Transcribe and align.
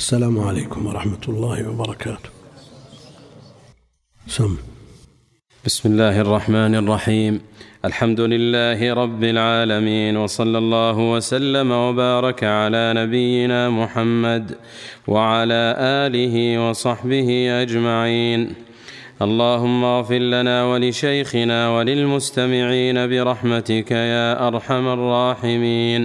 السلام 0.00 0.40
عليكم 0.40 0.86
ورحمة 0.86 1.24
الله 1.28 1.68
وبركاته. 1.68 2.30
سم. 4.26 4.56
بسم 5.64 5.88
الله 5.92 6.20
الرحمن 6.20 6.74
الرحيم. 6.74 7.40
الحمد 7.84 8.20
لله 8.20 8.94
رب 8.94 9.22
العالمين 9.24 10.16
وصلى 10.16 10.58
الله 10.58 10.96
وسلم 11.12 11.70
وبارك 11.72 12.44
على 12.44 12.92
نبينا 12.96 13.70
محمد 13.70 14.54
وعلى 15.08 15.62
آله 16.06 16.34
وصحبه 16.64 17.28
أجمعين. 17.62 18.40
اللهم 19.22 19.84
اغفر 19.84 20.18
لنا 20.18 20.64
ولشيخنا 20.64 21.58
وللمستمعين 21.76 22.96
برحمتك 23.10 23.90
يا 23.90 24.48
أرحم 24.48 24.84
الراحمين. 24.96 26.02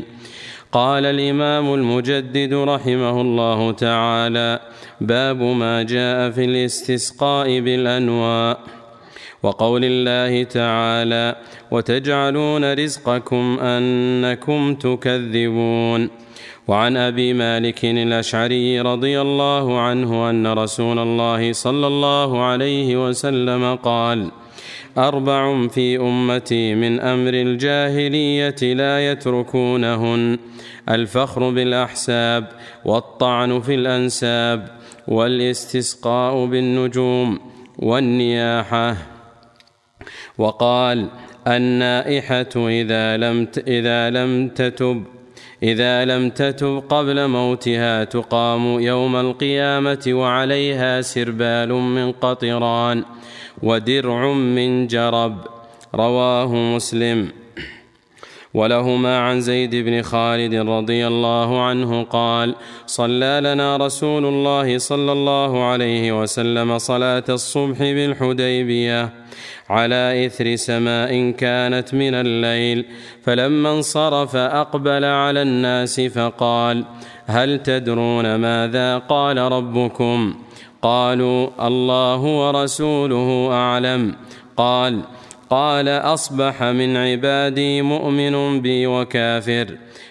قال 0.75 1.05
الإمام 1.05 1.73
المجدد 1.73 2.53
رحمه 2.53 3.21
الله 3.21 3.71
تعالى 3.71 4.59
باب 5.01 5.41
ما 5.41 5.83
جاء 5.83 6.31
في 6.31 6.45
الاستسقاء 6.45 7.59
بالأنواء. 7.59 8.59
وقول 9.43 9.81
الله 9.85 10.43
تعالى 10.43 11.35
وتجعلون 11.71 12.73
رزقكم 12.73 13.59
أنكم 13.59 14.75
تكذبون. 14.75 16.09
وعن 16.67 16.97
أبي 16.97 17.33
مالك 17.33 17.85
الأشعري 17.85 18.81
رضي 18.81 19.21
الله 19.21 19.79
عنه 19.79 20.29
أن 20.29 20.47
رسول 20.47 20.99
الله 20.99 21.53
صلى 21.53 21.87
الله 21.87 22.43
عليه 22.43 23.07
وسلم 23.07 23.75
قال 23.75 24.31
أربع 24.97 25.67
في 25.67 25.97
أمتي 25.97 26.75
من 26.75 26.99
أمر 26.99 27.33
الجاهلية 27.33 28.73
لا 28.73 29.11
يتركونهن. 29.11 30.37
الفخر 30.89 31.49
بالأحساب 31.49 32.47
والطعن 32.85 33.61
في 33.61 33.75
الأنساب 33.75 34.67
والاستسقاء 35.07 36.45
بالنجوم 36.45 37.39
والنياحة. 37.79 38.97
وقال 40.37 41.07
النائحة 41.47 42.53
إذا 42.55 43.17
لم 43.17 43.47
إذا 43.67 44.09
لم 44.09 44.49
تتب 44.49 45.03
إذا 45.63 46.05
لم 46.05 46.29
تتب 46.29 46.83
قبل 46.89 47.27
موتها 47.27 48.03
تقام 48.03 48.79
يوم 48.79 49.15
القيامة 49.15 50.03
وعليها 50.07 51.01
سربال 51.01 51.69
من 51.73 52.11
قطران. 52.11 53.03
ودرع 53.63 54.33
من 54.33 54.87
جرب. 54.87 55.35
رواه 55.95 56.55
مسلم. 56.55 57.31
ولهما 58.55 59.19
عن 59.19 59.41
زيد 59.41 59.75
بن 59.75 60.01
خالد 60.01 60.55
رضي 60.55 61.07
الله 61.07 61.61
عنه 61.61 62.03
قال 62.03 62.55
صلى 62.85 63.39
لنا 63.43 63.77
رسول 63.77 64.25
الله 64.25 64.77
صلى 64.77 65.11
الله 65.11 65.63
عليه 65.63 66.21
وسلم 66.21 66.77
صلاة 66.77 67.23
الصبح 67.29 67.79
بالحديبية 67.79 69.09
على 69.69 70.25
إثر 70.25 70.55
سماء 70.55 71.31
كانت 71.31 71.93
من 71.93 72.13
الليل. 72.13 72.85
فلما 73.23 73.71
انصرف 73.71 74.35
أقبل 74.35 75.05
على 75.05 75.41
الناس 75.41 76.01
فقال 76.01 76.85
هل 77.25 77.63
تدرون 77.63 78.35
ماذا 78.35 78.97
قال 78.97 79.37
ربكم؟ 79.37 80.35
قالوا 80.81 81.67
الله 81.67 82.21
ورسوله 82.21 83.49
أعلم. 83.51 84.15
قال 84.57 85.01
قال 85.49 85.89
أصبح 85.89 86.63
من 86.63 86.97
عبادي 86.97 87.81
مؤمن 87.81 88.61
بي 88.61 88.87
وكافر. 88.87 89.67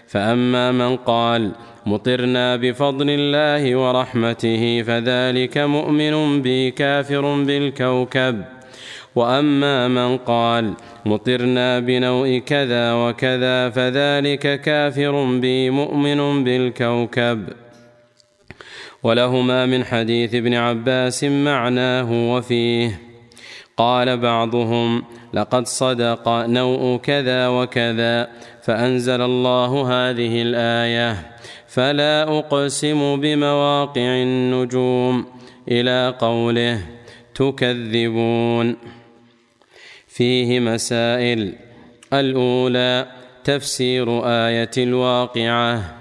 فأما 0.07 0.73
من 0.73 0.97
قال 0.97 1.53
مطرنا 1.87 2.57
بفضل 2.57 3.11
الله 3.11 3.77
ورحمته 3.77 4.83
فذلك 4.83 5.59
مؤمن 5.59 6.43
بي 6.43 6.71
كافر 6.71 7.45
بالكوكب. 7.45 8.45
وأما 9.15 9.89
من 9.89 10.17
قال 10.17 10.73
مطرنا 11.07 11.79
بنوء 11.79 12.39
كذا 12.39 12.95
وكذا 12.95 13.71
فذلك 13.71 14.61
كافر 14.61 15.39
بي 15.41 15.71
مؤمن 15.71 16.45
بالكوكب. 16.45 17.64
ولهما 19.05 19.67
من 19.67 19.85
حديث 19.85 20.35
ابن 20.35 20.55
عباس 20.55 21.25
معناه 21.25 22.35
وفيه. 22.35 23.01
قال 23.77 24.17
بعضهم 24.17 25.05
لقد 25.35 25.67
صدق 25.67 26.29
نوء 26.29 26.97
كذا 26.97 27.49
وكذا 27.49 28.29
فأنزل 28.63 29.21
الله 29.21 29.71
هذه 29.93 30.43
الآية 30.43 31.17
فلا 31.67 32.39
أقسم 32.39 33.21
بمواقع 33.21 34.23
النجوم 34.23 35.27
إلى 35.69 36.15
قوله 36.19 36.81
تكذبون. 37.35 38.77
فيه 40.09 40.61
مسائل. 40.61 41.55
الأولى 42.13 43.07
تفسير 43.45 44.27
آية 44.27 44.71
الواقعة. 44.79 45.95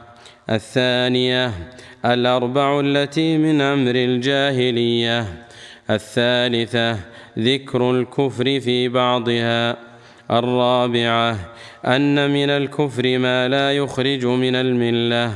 الثانية 0.50 1.52
الأربع 2.06 2.80
التي 2.80 3.38
من 3.38 3.62
أمر 3.62 3.96
الجاهلية. 3.96 5.26
الثالثة 5.90 7.00
ذكر 7.40 7.92
الكفر 7.92 8.60
في 8.60 8.90
بعضها. 8.90 9.78
الرابعة 10.32 11.38
أن 11.86 12.32
من 12.32 12.50
الكفر 12.50 13.18
ما 13.18 13.48
لا 13.48 13.72
يخرج 13.72 14.26
من 14.26 14.56
الملة. 14.56 15.34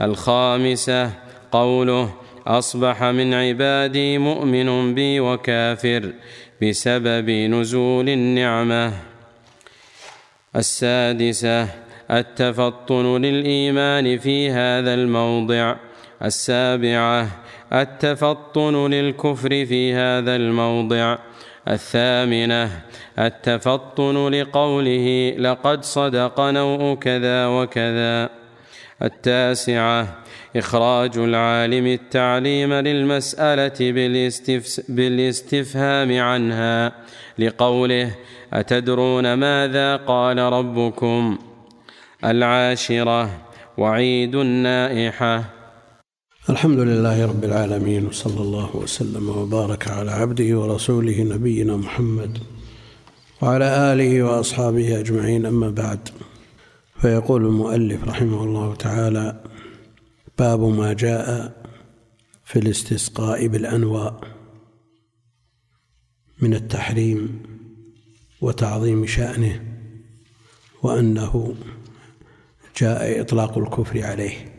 الخامسة 0.00 1.10
قوله 1.52 2.14
أصبح 2.46 3.04
من 3.04 3.34
عبادي 3.34 4.18
مؤمن 4.18 4.94
بي 4.94 5.20
وكافر 5.20 6.12
بسبب 6.62 7.30
نزول 7.30 8.08
النعمة. 8.08 8.92
السادسة 10.56 11.68
التفطن 12.10 13.22
للإيمان 13.22 14.18
في 14.18 14.50
هذا 14.50 14.94
الموضع. 14.94 15.87
السابعة 16.22 17.28
التفطن 17.72 18.90
للكفر 18.90 19.48
في 19.48 19.94
هذا 19.94 20.36
الموضع. 20.36 21.18
الثامنة 21.68 22.70
التفطن 23.18 24.28
لقوله 24.28 25.34
لقد 25.38 25.84
صدق 25.84 26.40
نوء 26.40 26.94
كذا 26.94 27.46
وكذا. 27.46 28.30
التاسعة 29.02 30.16
إخراج 30.56 31.18
العالم 31.18 31.86
التعليم 31.86 32.72
للمسألة 32.72 33.92
بالاستفهام 34.88 36.20
عنها. 36.20 36.92
لقوله 37.38 38.14
أتدرون 38.52 39.34
ماذا 39.34 39.96
قال 39.96 40.38
ربكم؟ 40.38 41.38
العاشرة 42.24 43.30
وعيد 43.78 44.34
النائحة. 44.34 45.57
الحمد 46.50 46.78
لله 46.78 47.26
رب 47.26 47.44
العالمين 47.44 48.06
وصلى 48.06 48.40
الله 48.40 48.76
وسلم 48.76 49.28
وبارك 49.28 49.88
على 49.88 50.10
عبده 50.10 50.58
ورسوله 50.58 51.22
نبينا 51.22 51.76
محمد 51.76 52.38
وعلى 53.42 53.92
اله 53.92 54.22
واصحابه 54.22 55.00
اجمعين 55.00 55.46
اما 55.46 55.70
بعد. 55.70 56.08
فيقول 57.00 57.46
المؤلف 57.46 58.04
رحمه 58.04 58.44
الله 58.44 58.74
تعالى 58.74 59.44
باب 60.38 60.60
ما 60.60 60.92
جاء 60.92 61.52
في 62.44 62.58
الاستسقاء 62.58 63.46
بالانواء 63.46 64.20
من 66.42 66.54
التحريم 66.54 67.42
وتعظيم 68.40 69.06
شأنه 69.06 69.62
وأنه 70.82 71.54
جاء 72.76 73.20
اطلاق 73.20 73.58
الكفر 73.58 74.02
عليه 74.02 74.57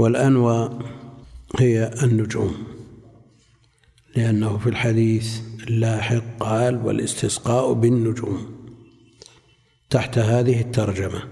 والأنوى 0.00 0.78
هي 1.58 1.90
النجوم 2.02 2.54
لأنه 4.16 4.58
في 4.58 4.68
الحديث 4.68 5.40
اللاحق 5.68 6.22
قال 6.40 6.86
والإستسقاء 6.86 7.72
بالنجوم 7.72 8.56
تحت 9.90 10.18
هذه 10.18 10.60
الترجمة. 10.60 11.22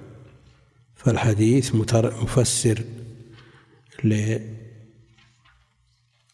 فالحديث 0.94 1.75
مفسر 1.75 2.85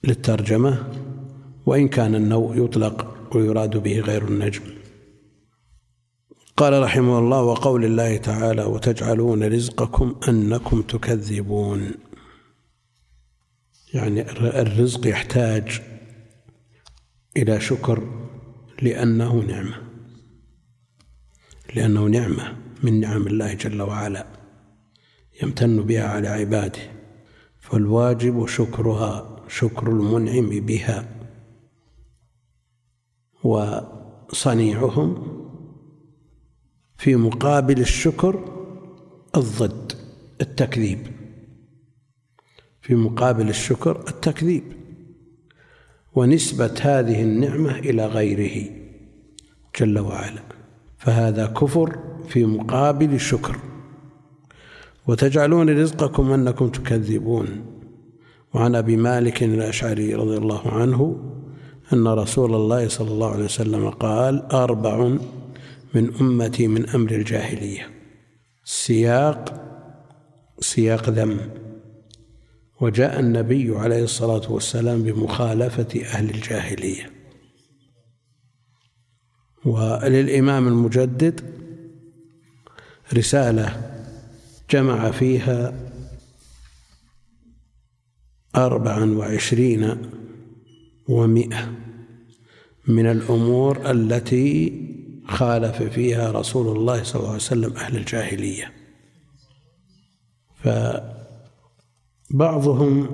للترجمة 0.05 0.93
وإن 1.67 1.89
كان 1.89 2.15
النوء 2.15 2.65
يطلق 2.65 3.29
ويراد 3.35 3.77
به 3.77 4.01
غير 4.01 4.29
النجم. 4.29 4.63
قال 6.57 6.83
رحمه 6.83 7.19
الله 7.19 7.43
وقول 7.43 7.85
الله 7.85 8.17
تعالى 8.17 8.65
وتجعلون 8.65 9.43
رزقكم 9.45 10.15
أنكم 10.29 10.83
تكذبون 10.83 11.91
يعني 13.95 14.31
الرزق 14.61 15.07
يحتاج 15.07 15.83
إلى 17.37 17.61
شكر 17.61 18.03
لأنه 18.83 19.35
نعمة. 19.35 19.77
لأنه 21.75 22.07
نعمة 22.07 22.57
من 22.83 23.01
نعم 23.01 23.27
الله 23.27 23.55
جل 23.55 23.83
وعلا 23.83 24.27
يمتن 25.43 25.83
بها 25.83 26.09
على 26.09 26.29
عباده. 26.29 26.81
فالواجب 27.61 28.47
شكرها 28.47 29.37
شكر 29.49 29.89
المنعم 29.89 30.61
بها. 30.61 31.09
وصنيعهم 33.45 35.35
في 36.97 37.17
مقابل 37.17 37.81
الشكر 37.81 38.45
الضد 39.37 39.93
التكذيب. 40.41 41.14
في 42.85 42.95
مقابل 42.95 43.49
الشكر 43.49 44.05
التكذيب 44.09 44.63
ونسبة 46.15 46.75
هذه 46.81 47.23
النعمة 47.23 47.79
إلى 47.79 48.07
غيره 48.07 48.71
جل 49.81 49.99
وعلا. 49.99 50.43
فهذا 50.99 51.47
كفر 51.47 51.99
في 52.29 52.45
مقابل 52.45 53.15
الشكر 53.15 53.57
وتجعلون 55.07 55.81
رزقكم 55.81 56.33
أنكم 56.33 56.69
تكذبون. 56.69 57.49
وعن 58.55 58.75
أبي 58.75 58.97
مالك 58.97 59.43
الأشعري 59.43 60.15
رضي 60.15 60.37
الله 60.37 60.69
عنه 60.69 61.17
أن 61.93 62.09
رسول 62.09 62.55
الله 62.55 62.89
صلى 62.89 63.11
الله 63.11 63.31
عليه 63.31 63.45
وسلم 63.45 63.91
قال 63.91 64.43
أربع 64.53 65.17
من 65.95 66.15
أمتي 66.21 66.69
من 66.69 66.89
أمر 66.89 67.11
الجاهلية. 67.11 67.91
سياق 68.65 69.61
سياق 70.61 71.11
ذم. 71.11 71.64
وجاء 72.85 73.21
النبي 73.21 73.77
عليه 73.77 74.05
الصلاة 74.05 74.53
والسلام 74.53 75.03
بمخالفة 75.03 76.03
أهل 76.05 76.31
الجاهلية. 76.31 77.11
وللإمام 79.65 80.69
المجدد 80.69 81.41
رسالة 83.15 83.95
جمع 84.71 85.11
فيها 85.11 85.91
أربعا 88.57 89.05
وعشرين 89.05 89.97
ومئة 91.09 91.73
من 92.89 93.07
الأمور 93.07 93.91
التي 93.91 94.73
خالف 95.29 95.83
فيها 95.83 96.33
رسول 96.33 96.77
الله 96.77 97.03
صلى 97.03 97.17
الله 97.17 97.29
عليه 97.29 97.43
وسلم 97.43 97.77
أهل 97.77 97.97
الجاهلية. 97.97 98.73
فبعضهم 102.35 103.09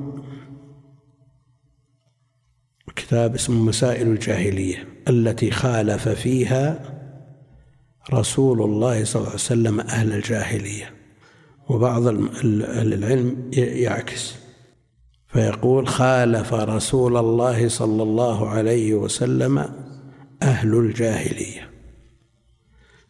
كتاب 2.96 3.34
اسمه 3.34 3.62
مسائل 3.64 4.08
الجاهلية 4.08 4.88
التي 5.08 5.50
خالف 5.50 6.08
فيها 6.08 6.80
رسول 8.12 8.62
الله 8.62 9.04
صلى 9.04 9.20
الله 9.20 9.28
عليه 9.28 9.34
وسلم 9.34 9.80
أهل 9.80 10.12
الجاهلية 10.12 10.94
وبعض 11.68 12.06
أهل 12.06 12.94
العلم 12.94 13.50
يعكس. 13.54 14.34
فيقول 15.26 15.88
خالف 15.88 16.54
رسول 16.54 17.16
الله 17.16 17.68
صلى 17.68 18.02
الله 18.02 18.48
عليه 18.48 18.94
وسلم 18.94 19.58
أهل 20.42 20.74
الجاهلية. 20.74 21.70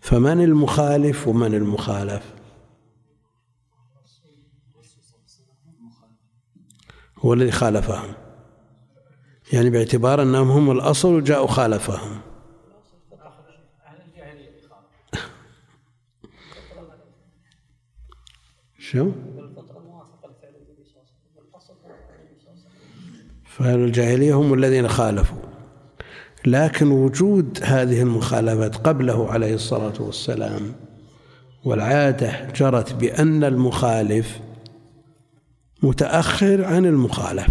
فمن 0.00 0.44
المخالف 0.44 1.28
ومن 1.28 1.54
المخالف؟ 1.54 2.39
هو 7.20 7.32
الذي 7.32 7.50
خالفهم. 7.50 8.14
يعني 9.52 9.70
باعتبار 9.70 10.22
أنهم 10.22 10.50
هم 10.50 10.70
الأصل 10.70 11.14
وجاءوا 11.14 11.46
خالفهم. 11.46 12.20
شو؟ 18.78 19.10
فأهل 23.44 23.78
الجاهلية 23.84 24.34
هم 24.34 24.54
الذين 24.54 24.88
خالفوا. 24.88 25.38
لكن 26.46 26.90
وجود 26.90 27.58
هذه 27.62 28.02
المخالفات 28.02 28.76
قبله 28.76 29.30
عليه 29.30 29.54
الصلاة 29.54 30.02
والسلام 30.02 30.74
والعادة 31.64 32.50
جرت 32.50 32.94
بأن 32.94 33.44
المخالف 33.44 34.40
متأخر 35.82 36.64
عن 36.64 36.86
المخالف. 36.86 37.48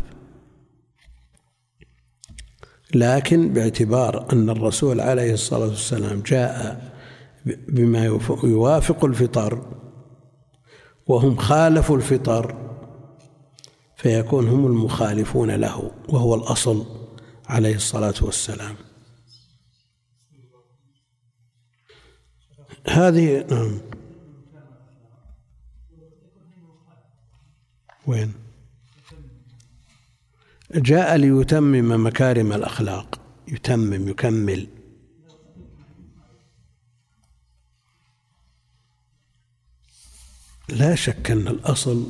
لكن 2.96 3.54
باعتبار 3.54 4.34
أن 4.34 4.50
الرسول 4.50 5.02
عليه 5.02 5.34
الصلاة 5.34 5.68
والسلام 5.68 6.22
جاء 6.22 6.82
بما 7.46 8.06
يوافق 8.44 9.06
الفطر 9.06 9.66
وهم 11.08 11.38
خالفوا 11.38 11.98
الفطر 11.98 12.56
فيكون 13.98 14.48
هم 14.48 14.66
المخالفون 14.66 15.52
له 15.52 15.92
وهو 16.10 16.36
الأصل 16.36 16.86
عليه 17.46 17.76
الصلاة 17.76 18.14
والسلام. 18.22 18.76
هذه 22.88 23.46
نعم. 23.52 23.89
وين؟ 28.10 28.34
جاء 30.76 31.16
ليتمم 31.16 32.06
مكارم 32.06 32.54
الأخلاق. 32.54 33.22
يتمم 33.48 34.10
يكمل. 34.10 34.68
لا 40.70 40.96
شك 40.96 41.32
أن 41.32 41.48
الأصل 41.48 42.08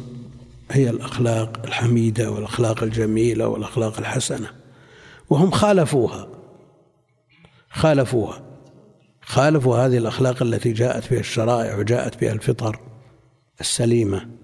هي 0.71 0.89
الأخلاق 0.89 1.65
الحميدة 1.65 2.31
والأخلاق 2.31 2.83
الجميلة 2.83 3.47
والأخلاق 3.47 3.97
الحسنة. 3.97 4.51
وهم 5.29 5.51
خالفوها. 5.51 6.27
خالفوها. 7.69 8.45
خالفوا 9.21 9.77
هذه 9.77 9.97
الأخلاق 9.97 10.43
التي 10.43 10.71
جاءت 10.73 11.11
بها 11.11 11.19
الشرائع 11.19 11.77
وجاءت 11.77 12.21
بها 12.21 12.33
الفطر 12.33 12.79
السليمة. 13.61 14.38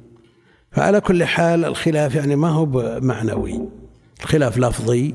فعلى 0.75 1.01
كل 1.01 1.23
حال 1.23 1.65
الخلاف 1.65 2.15
يعني 2.15 2.35
ما 2.35 2.49
هو 2.49 2.99
معنوي 3.01 3.59
الخلاف 4.23 4.57
لفظي 4.57 5.13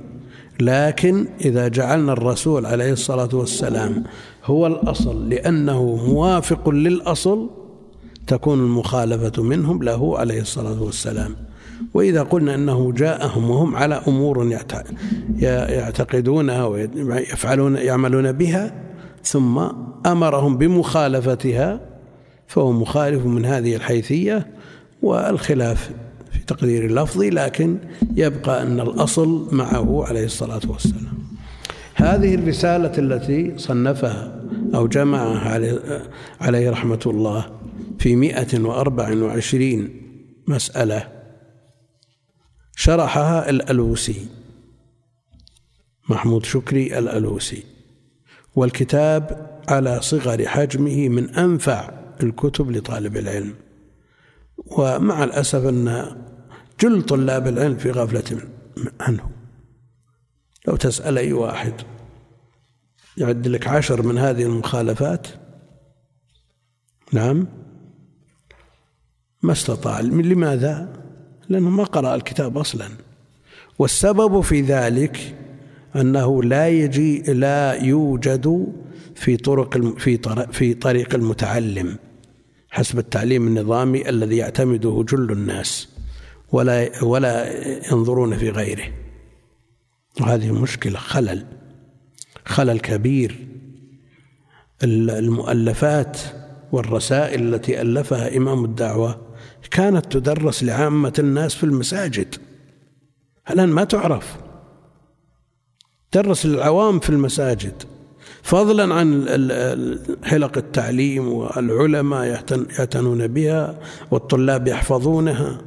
لكن 0.60 1.26
إذا 1.40 1.68
جعلنا 1.68 2.12
الرسول 2.12 2.66
عليه 2.66 2.92
الصلاة 2.92 3.28
والسلام 3.32 4.04
هو 4.44 4.66
الأصل 4.66 5.28
لأنه 5.28 5.96
موافق 5.96 6.68
للأصل 6.68 7.50
تكون 8.26 8.58
المخالفة 8.58 9.42
منهم 9.42 9.82
له 9.82 10.18
عليه 10.18 10.40
الصلاة 10.40 10.82
والسلام. 10.82 11.36
وإذا 11.94 12.22
قلنا 12.22 12.54
أنه 12.54 12.92
جاءهم 12.92 13.50
وهم 13.50 13.76
على 13.76 14.02
أمور 14.08 14.52
يعتقدونها 15.38 16.64
ويفعلون 16.64 17.76
يعملون 17.76 18.32
بها 18.32 18.72
ثم 19.24 19.58
أمرهم 20.06 20.58
بمخالفتها 20.58 21.81
فهو 22.46 22.72
مخالف 22.72 23.26
من 23.26 23.44
هذه 23.44 23.76
الحيثية 23.76 24.46
والخلاف 25.02 25.90
في 26.32 26.38
تقدير 26.38 26.84
اللفظي 26.84 27.30
لكن 27.30 27.78
يبقى 28.14 28.62
أن 28.62 28.80
الأصل 28.80 29.48
معه 29.54 30.04
عليه 30.04 30.24
الصلاة 30.24 30.60
والسلام. 30.69 31.19
هذه 31.94 32.34
الرسالة 32.34 32.92
التي 32.98 33.58
صنفها 33.58 34.42
أو 34.74 34.86
جمعها 34.86 35.60
عليه 36.40 36.70
رحمة 36.70 37.00
الله 37.06 37.60
في 37.98 38.16
مئة 38.16 38.60
وأربع 38.60 39.16
وعشرين 39.16 40.02
مسألة 40.48 41.08
شرحها 42.76 43.50
الألوسي 43.50 44.26
محمود 46.08 46.44
شكري 46.44 46.98
الألوسي. 46.98 47.62
والكتاب 48.56 49.50
على 49.69 50.00
صغر 50.02 50.46
حجمه 50.46 51.08
من 51.08 51.30
أنفع 51.30 51.90
الكتب 52.22 52.70
لطالب 52.70 53.16
العلم. 53.16 53.54
ومع 54.70 55.24
الأسف 55.24 55.67
أن 55.67 56.17
جل 56.81 57.03
طلاب 57.03 57.46
العلم 57.48 57.77
في 57.77 57.91
غفلة 57.91 58.41
عنه. 59.00 59.31
لو 60.69 60.77
تسأل 60.77 61.19
أي 61.19 61.32
واحد 61.32 61.74
يعد 63.17 63.48
لك 63.48 63.69
عشر 63.69 64.03
من 64.03 64.19
هذه 64.19 64.43
المخالفات 64.43 65.27
نعم 67.12 67.46
ما 69.43 69.53
استطاع. 69.53 70.00
لماذا؟ 70.00 71.03
لأنه 71.48 71.70
ما 71.70 71.84
قرأ 71.84 72.15
الكتاب 72.15 72.58
أصلا. 72.58 72.89
والسبب 73.79 74.41
في 74.41 74.60
ذلك 74.60 75.36
أنه 75.96 76.43
لا 76.43 76.69
يجي 76.69 77.22
لا 77.22 77.72
يوجد 77.72 78.67
في 79.15 79.36
طرق 79.36 79.98
في 80.53 80.74
طريق 80.74 81.15
المتعلم. 81.15 81.98
حسب 82.70 82.98
التعليم 82.98 83.46
النظامي 83.46 84.08
الذي 84.08 84.36
يعتمده 84.36 85.05
جل 85.08 85.32
الناس 85.32 85.89
ولا 86.53 87.05
ولا 87.05 87.53
ينظرون 87.93 88.36
في 88.36 88.50
غيره. 88.50 88.93
وهذه 90.20 90.53
مشكلة 90.53 90.98
خلل 90.98 91.46
خلل 92.44 92.81
كبير. 92.81 93.46
المؤلفات 94.82 96.19
والرسائل 96.72 97.55
التي 97.55 97.81
ألفها 97.81 98.36
إمام 98.36 98.65
الدعوة 98.65 99.20
كانت 99.70 100.12
تدرس 100.12 100.62
لعامة 100.62 101.12
الناس 101.19 101.55
في 101.55 101.65
المساجد. 101.65 102.34
الآن 103.50 103.69
ما 103.69 103.84
تعرف. 103.84 104.36
درس 106.12 106.46
للعوام 106.46 107.00
في 107.00 107.10
المساجد. 107.10 107.82
فضلا 108.43 108.94
عن 108.94 109.29
حلق 110.25 110.59
التعليم 110.59 111.29
والعلماء 111.29 112.25
يعتنون 112.79 113.27
بها 113.27 113.81
والطلاب 114.11 114.69
يحفظونها. 114.69 115.61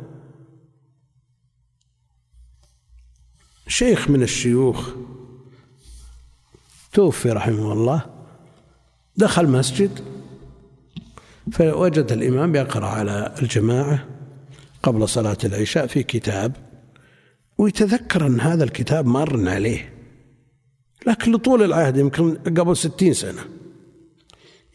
شيخ 3.68 4.10
من 4.10 4.24
الشيوخ 4.24 4.90
توفي 6.94 7.30
رحمه 7.30 7.74
الله 7.74 8.06
دخل 9.18 9.48
مسجد 9.48 10.00
فوجد 11.52 12.12
الإمام 12.12 12.56
يقرأ 12.56 12.86
على 12.86 13.36
الجماعة 13.42 14.06
قبل 14.84 15.10
صلاة 15.10 15.38
العشاء 15.44 15.88
في 15.88 16.04
كتاب 16.04 16.56
ويتذكر 17.58 18.28
أن 18.28 18.42
هذا 18.42 18.64
الكتاب 18.64 19.06
مر 19.06 19.50
عليه. 19.50 19.93
لكن 21.08 21.32
لطول 21.32 21.64
العهد 21.64 21.98
يمكن 21.98 22.36
قبل 22.36 22.78
ستين 22.78 23.14
سنة. 23.14 23.42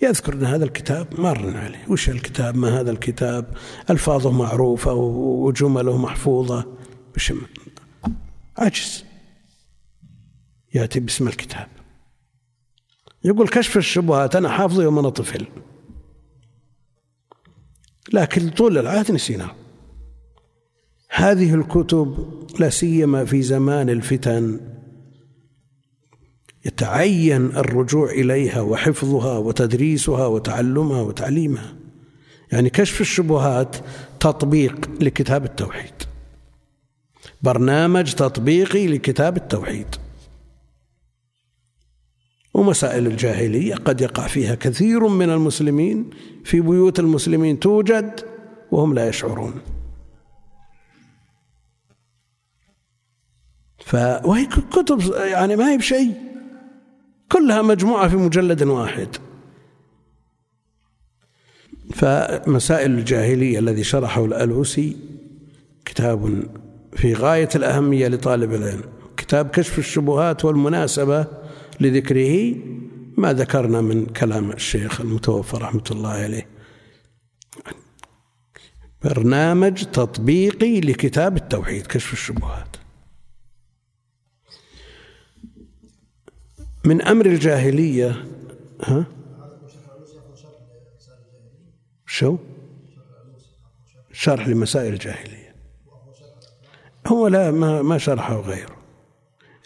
يذكر 0.02 0.32
أن 0.32 0.44
هذا 0.44 0.64
الكتاب 0.64 1.20
مر 1.20 1.56
عليه. 1.56 1.84
وش 1.88 2.08
الكتاب؟ 2.08 2.56
ما 2.56 2.80
هذا 2.80 2.90
الكتاب؟ 2.90 3.56
ألفاظه 3.90 4.30
معروفة 4.30 4.92
وجمله 4.94 5.98
محفوظة. 5.98 6.66
وش 7.16 7.32
عجز 8.58 9.04
يأتي 10.74 11.00
باسم 11.00 11.28
الكتاب. 11.28 11.68
يقول 13.24 13.48
كشف 13.48 13.76
الشبهات 13.76 14.36
أنا 14.36 14.48
حافظه 14.48 14.82
يوم 14.82 14.98
أنا 14.98 15.08
طفل. 15.08 15.46
لكن 18.12 18.50
طول 18.50 18.78
العهد 18.78 19.12
نسيناه 19.12 19.50
هذه 21.10 21.54
الكتب 21.54 22.32
لا 22.60 22.70
سيما 22.70 23.24
في 23.24 23.42
زمان 23.42 23.90
الفتن. 23.90 24.60
يتعين 26.64 27.46
الرجوع 27.46 28.10
إليها 28.10 28.60
وحفظها 28.60 29.38
وتدريسها 29.38 30.26
وتعلمها 30.26 31.02
وتعليمها. 31.02 31.74
يعني 32.52 32.70
كشف 32.70 33.00
الشبهات 33.00 33.76
تطبيق 34.20 34.90
لكتاب 35.00 35.44
التوحيد. 35.44 35.94
برنامج 37.42 38.14
تطبيقي 38.14 38.86
لكتاب 38.86 39.36
التوحيد. 39.36 39.86
ومسائل 42.54 43.06
الجاهلية 43.06 43.74
قد 43.74 44.00
يقع 44.00 44.26
فيها 44.26 44.54
كثير 44.54 45.08
من 45.08 45.30
المسلمين. 45.30 46.10
في 46.44 46.60
بيوت 46.60 46.98
المسلمين 46.98 47.60
توجد 47.60 48.20
وهم 48.70 48.94
لا 48.94 49.08
يشعرون. 49.08 49.54
ف 53.78 53.94
وهي 54.24 54.46
كتب 54.46 55.00
يعني 55.14 55.56
ما 55.56 55.72
هي 55.72 55.76
بشيء. 55.76 56.27
كلها 57.32 57.62
مجموعة 57.62 58.08
في 58.08 58.16
مجلد 58.16 58.62
واحد. 58.62 59.08
فمسائل 61.94 62.90
الجاهلية 62.90 63.58
الذي 63.58 63.84
شرحه 63.84 64.24
الألوسي 64.24 64.96
كتاب 65.84 66.44
في 66.96 67.14
غاية 67.14 67.48
الأهمية 67.54 68.08
لطالب 68.08 68.54
العلم. 68.54 68.82
كتاب 69.16 69.48
كشف 69.48 69.78
الشبهات 69.78 70.44
والمناسبة 70.44 71.26
لذكره 71.80 72.54
ما 73.16 73.32
ذكرنا 73.32 73.80
من 73.80 74.06
كلام 74.06 74.50
الشيخ 74.50 75.00
المتوفى 75.00 75.56
رحمة 75.56 75.84
الله 75.90 76.10
عليه. 76.10 76.46
برنامج 79.04 79.84
تطبيقي 79.84 80.80
لكتاب 80.80 81.36
التوحيد 81.36 81.86
كشف 81.86 82.12
الشبهات. 82.12 82.76
من 86.88 87.02
أمر 87.02 87.26
الجاهلية 87.26 88.24
ها؟ 88.84 89.06
شو؟ 92.06 92.36
شرح 94.12 94.48
لمسائل 94.48 94.92
الجاهلية. 94.92 95.54
هو 97.06 97.28
لا 97.28 97.50
ما 97.50 97.82
ما 97.82 97.98
شرحه 97.98 98.40
غيره 98.40 98.76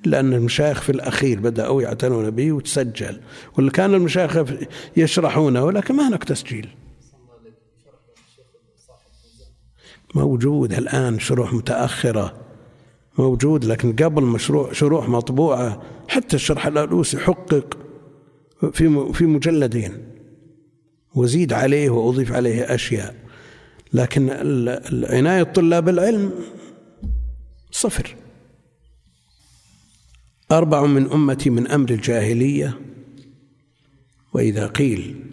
لأن 0.05 0.33
المشايخ 0.33 0.81
في 0.81 0.93
الأخير 0.93 1.41
بدأوا 1.41 1.83
يعتنون 1.83 2.31
به 2.31 2.53
وتسجل 2.53 3.21
ولا 3.59 3.71
كان 3.71 3.95
المشايخ 3.95 4.39
يشرحونه 4.97 5.65
ولكن 5.65 5.95
ما 5.95 6.09
هناك 6.09 6.25
تسجيل. 6.25 6.69
موجود 10.15 10.73
الآن 10.73 11.19
شروح 11.19 11.53
متأخرة. 11.53 12.35
موجود 13.19 13.65
لكن 13.65 13.97
قبل 13.97 14.23
مشروع 14.23 14.73
شروح 14.73 15.09
مطبوعة 15.09 15.83
حتى 16.09 16.37
الشرح 16.37 16.67
الألوسي 16.67 17.19
حقق 17.19 17.79
في 18.73 19.13
في 19.13 19.27
مجلدين. 19.27 19.93
وزيد 21.15 21.53
عليه 21.53 21.91
وأضيف 21.91 22.33
عليه 22.33 22.75
أشياء. 22.75 23.15
لكن 23.93 24.31
عناية 25.11 25.43
طلاب 25.43 25.89
العلم 25.89 26.33
صفر. 27.71 28.17
أربع 30.53 30.87
من 30.87 31.11
أمتي 31.11 31.51
من 31.51 31.67
أمر 31.69 31.91
الجاهلية 31.91 32.81
وإذا 34.33 34.67
قيل 34.67 35.25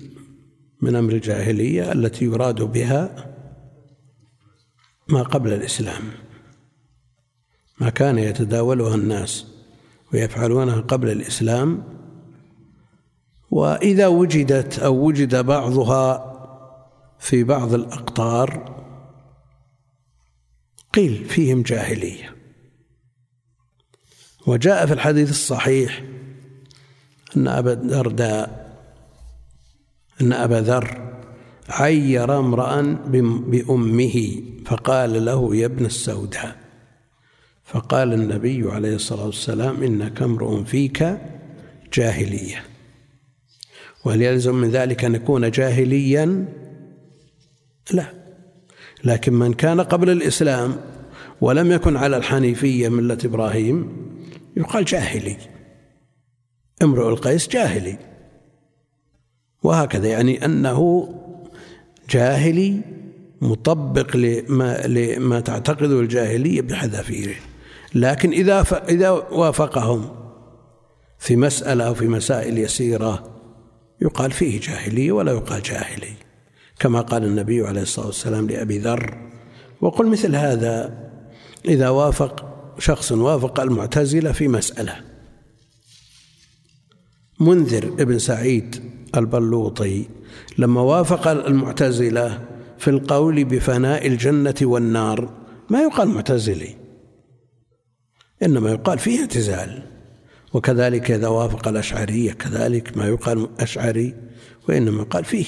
من 0.82 0.96
أمر 0.96 1.14
الجاهلية 1.14 1.92
التي 1.92 2.26
يراد 2.26 2.62
بها 2.62 3.36
ما 5.08 5.24
قبل 5.24 5.54
الإسلام. 5.54 6.04
ما 7.80 7.90
كان 7.90 8.18
يتداولها 8.18 8.96
الناس 8.96 9.46
ويفعلونها 10.14 10.82
قبل 10.82 11.10
الإسلام 11.10 11.84
وإذا 13.52 14.08
وجدت 14.08 14.80
أو 14.80 14.96
وجد 14.96 15.36
بعضها 15.36 16.26
في 17.20 17.44
بعض 17.44 17.74
الأقطار 17.74 18.80
قيل 20.94 21.26
فيهم 21.26 21.62
جاهلية. 21.62 22.36
وجاء 24.48 24.86
في 24.86 24.94
الحديث 24.94 25.30
الصحيح 25.30 26.04
أن 27.38 27.48
أبا 27.48 27.74
الدرداء 27.74 28.70
أن 30.22 30.34
أبا 30.34 30.56
ذر 30.56 31.16
عير 31.70 32.40
امرأ 32.40 32.82
بأمه 33.48 34.44
فقال 34.66 35.26
له 35.26 35.56
يا 35.56 35.66
ابن 35.66 35.86
السوداء. 35.86 36.69
فقال 37.70 38.14
النبي 38.14 38.72
عليه 38.72 38.96
الصلاة 38.96 39.26
والسلام 39.26 39.84
إنك 39.84 40.22
امرؤ 40.22 40.64
فيك 40.64 41.18
جاهلية. 41.94 42.64
وهل 44.06 44.22
يلزم 44.22 44.56
من 44.56 44.70
ذلك 44.70 45.06
أن 45.06 45.16
يكون 45.16 45.52
جاهليا؟ 45.52 46.46
لا. 47.94 48.06
لكن 49.04 49.34
من 49.34 49.54
كان 49.54 49.82
قبل 49.82 50.10
الإسلام 50.10 50.82
ولم 51.42 51.72
يكن 51.72 51.98
على 51.98 52.18
الحنيفية 52.18 52.90
ملة 52.90 53.18
إبراهيم 53.26 53.90
يقال 54.58 54.86
جاهلي. 54.86 55.38
امرؤ 56.82 57.10
القيس 57.10 57.48
جاهلي. 57.48 57.98
وهكذا 59.64 60.08
يعني 60.08 60.46
أنه 60.46 61.10
جاهلي 62.10 62.82
مطبق 63.42 64.18
لما, 64.18 64.88
لما 64.88 65.40
تعتقده 65.40 66.00
الجاهلية 66.00 66.62
بحذافيره. 66.62 67.36
لكن 67.96 68.32
إذا 68.32 68.62
إذا 68.90 69.10
وافقهم 69.10 70.10
في 71.20 71.36
مسألة 71.36 71.84
أو 71.88 71.94
في 71.94 72.08
مسائل 72.08 72.58
يسيرة 72.58 73.40
يقال 74.02 74.32
فيه 74.32 74.60
جاهلية 74.60 75.12
ولا 75.12 75.32
يقال 75.32 75.62
جاهلي. 75.62 76.14
كما 76.80 77.02
قال 77.02 77.26
النبي 77.26 77.68
عليه 77.68 77.82
الصلاة 77.82 78.06
والسلام 78.06 78.48
لأبي 78.48 78.80
ذر 78.80 79.18
وقل 79.82 80.08
مثل 80.08 80.36
هذا 80.36 81.10
إذا 81.66 81.90
وافق 81.90 82.46
شخص 82.80 83.12
وافق 83.12 83.60
المعتزلة 83.60 84.32
في 84.32 84.48
مسألة. 84.48 84.96
منذر 87.40 87.86
ابن 87.86 88.20
سعيد 88.20 88.84
البلوطي 89.18 90.06
لما 90.58 90.82
وافق 90.82 91.28
المعتزلة 91.28 92.46
في 92.78 92.90
القول 92.90 93.44
بفناء 93.44 94.08
الجنة 94.08 94.56
والنار 94.62 95.30
ما 95.70 95.82
يقال 95.82 96.08
معتزلي. 96.08 96.79
إنما 98.44 98.72
يقال 98.72 99.00
فيه 99.00 99.20
اعتزال. 99.22 99.84
وكذلك 100.54 101.12
إذا 101.12 101.28
وافق 101.28 101.68
الأشعرية 101.68 102.32
كذلك 102.32 102.98
ما 102.98 103.08
يقال 103.08 103.50
أشعري 103.60 104.16
وإنما 104.70 105.02
يقال 105.02 105.26
فيه 105.26 105.46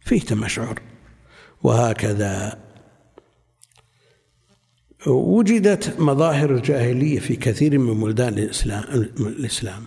فيه 0.00 0.20
تمشعر. 0.20 0.82
وهكذا 1.62 2.58
وجدت 5.06 6.00
مظاهر 6.00 6.54
الجاهلية 6.54 7.18
في 7.18 7.36
كثير 7.36 7.78
من 7.78 8.00
بلدان 8.00 8.38
الإسلام, 8.38 8.84
الإسلام. 9.20 9.84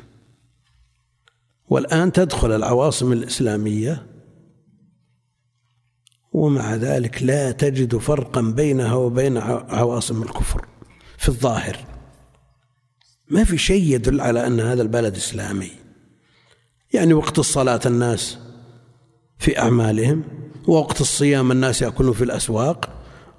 والآن 1.69 2.11
تدخل 2.11 2.51
العواصم 2.51 3.11
الإسلامية 3.11 4.05
ومع 6.31 6.75
ذلك 6.75 7.23
لا 7.23 7.51
تجد 7.51 7.97
فرقا 7.97 8.41
بينها 8.41 8.93
وبين 8.93 9.37
عواصم 9.37 10.23
الكفر 10.23 10.67
في 11.17 11.29
الظاهر. 11.29 11.92
ما 13.33 13.43
في 13.43 13.57
شيء 13.57 13.93
يدل 13.95 14.21
على 14.21 14.47
أن 14.47 14.59
هذا 14.59 14.81
البلد 14.81 15.15
إسلامي. 15.15 15.71
يعني 16.93 17.13
وقت 17.13 17.39
الصلاة 17.39 17.79
الناس 17.85 18.37
في 19.39 19.59
أعمالهم 19.59 20.23
ووقت 20.67 21.01
الصيام 21.01 21.51
الناس 21.51 21.81
يأكلون 21.81 22.13
في 22.13 22.23
الأسواق 22.23 22.89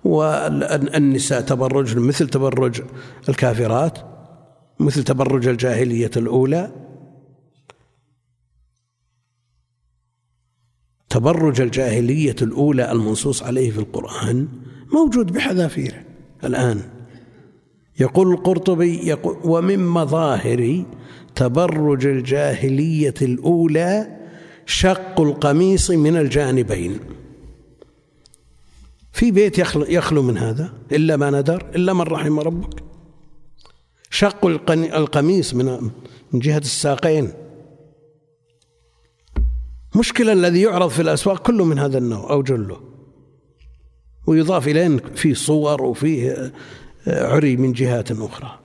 والنساء 0.04 1.40
تبرج 1.40 1.96
مثل 1.96 2.28
تبرج 2.28 2.82
الكافرات 3.28 3.98
مثل 4.80 5.04
تبرج 5.04 5.48
الجاهلية 5.48 6.10
الأولى. 6.16 6.72
تبرج 11.08 11.60
الجاهلية 11.60 12.36
الأولى 12.42 12.92
المنصوص 12.92 13.42
عليه 13.42 13.70
في 13.70 13.78
القرآن 13.78 14.48
موجود 14.92 15.32
بحذافيره 15.32 16.04
الآن. 16.44 16.82
يقول 18.00 18.32
القرطبي 18.32 19.08
يقول 19.08 19.36
ومن 19.44 19.86
مظاهر 19.86 20.84
تبرج 21.34 22.06
الجاهلية 22.06 23.14
الأولى 23.22 24.16
شق 24.66 25.20
القميص 25.20 25.90
من 25.90 26.16
الجانبين. 26.16 27.00
في 29.12 29.30
بيت 29.30 29.58
يخلو, 29.58 29.84
يخلو 29.84 30.22
من 30.22 30.38
هذا 30.38 30.72
إلا 30.92 31.16
ما 31.16 31.30
ندر 31.30 31.70
إلا 31.76 31.92
من 31.92 32.00
رحم 32.00 32.40
ربك. 32.40 32.82
شق 34.10 34.46
القميص 34.70 35.54
من 35.54 35.90
من 36.32 36.40
جهة 36.40 36.58
الساقين. 36.58 37.32
مشكلة 39.96 40.32
الذي 40.32 40.62
يعرض 40.62 40.88
في 40.88 41.02
الأسواق 41.02 41.46
كله 41.46 41.64
من 41.64 41.78
هذا 41.78 41.98
النوع 41.98 42.30
أو 42.30 42.42
جله. 42.42 42.80
ويضاف 44.26 44.68
إليه 44.68 44.96
فيه 45.14 45.34
صور 45.34 45.82
وفيه 45.82 46.52
عري 47.06 47.56
من 47.56 47.72
جهات 47.72 48.12
أخرى. 48.12 48.60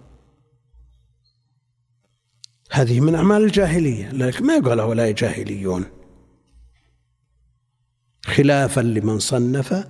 هذه 2.72 3.00
من 3.00 3.16
أعمال 3.16 3.44
الجاهلية 3.44 4.12
لكن 4.12 4.46
ما 4.46 4.56
يقول 4.56 4.80
هؤلاء 4.80 5.12
جاهليون. 5.12 5.86
خلافا 8.26 8.82
لمن 8.82 9.20
صنف 9.20 9.88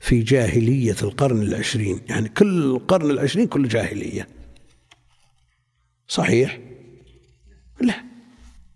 في 0.00 0.22
جاهلية 0.22 0.96
القرن 1.02 1.42
العشرين 1.42 2.00
يعني 2.08 2.28
كل 2.28 2.62
القرن 2.62 3.10
العشرين 3.10 3.46
كل 3.46 3.68
جاهلية. 3.68 4.28
صحيح؟ 6.08 6.60
لا. 7.80 7.94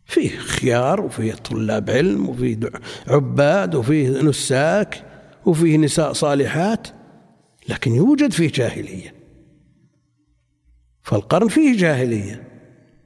فيه 0.07 0.38
خيار 0.38 1.00
وفيه 1.00 1.35
طلاب 1.35 1.90
علم 1.90 2.28
وفيه 2.28 2.59
عباد 3.07 3.75
وفيه 3.75 4.09
نساك 4.09 5.05
وفيه 5.47 5.76
نساء 5.76 6.12
صالحات. 6.12 6.88
لكن 7.69 7.95
يوجد 7.95 8.33
فيه 8.33 8.51
جاهلية. 8.53 9.15
فالقرن 11.03 11.49
فيه 11.49 11.77
جاهلية 11.77 12.49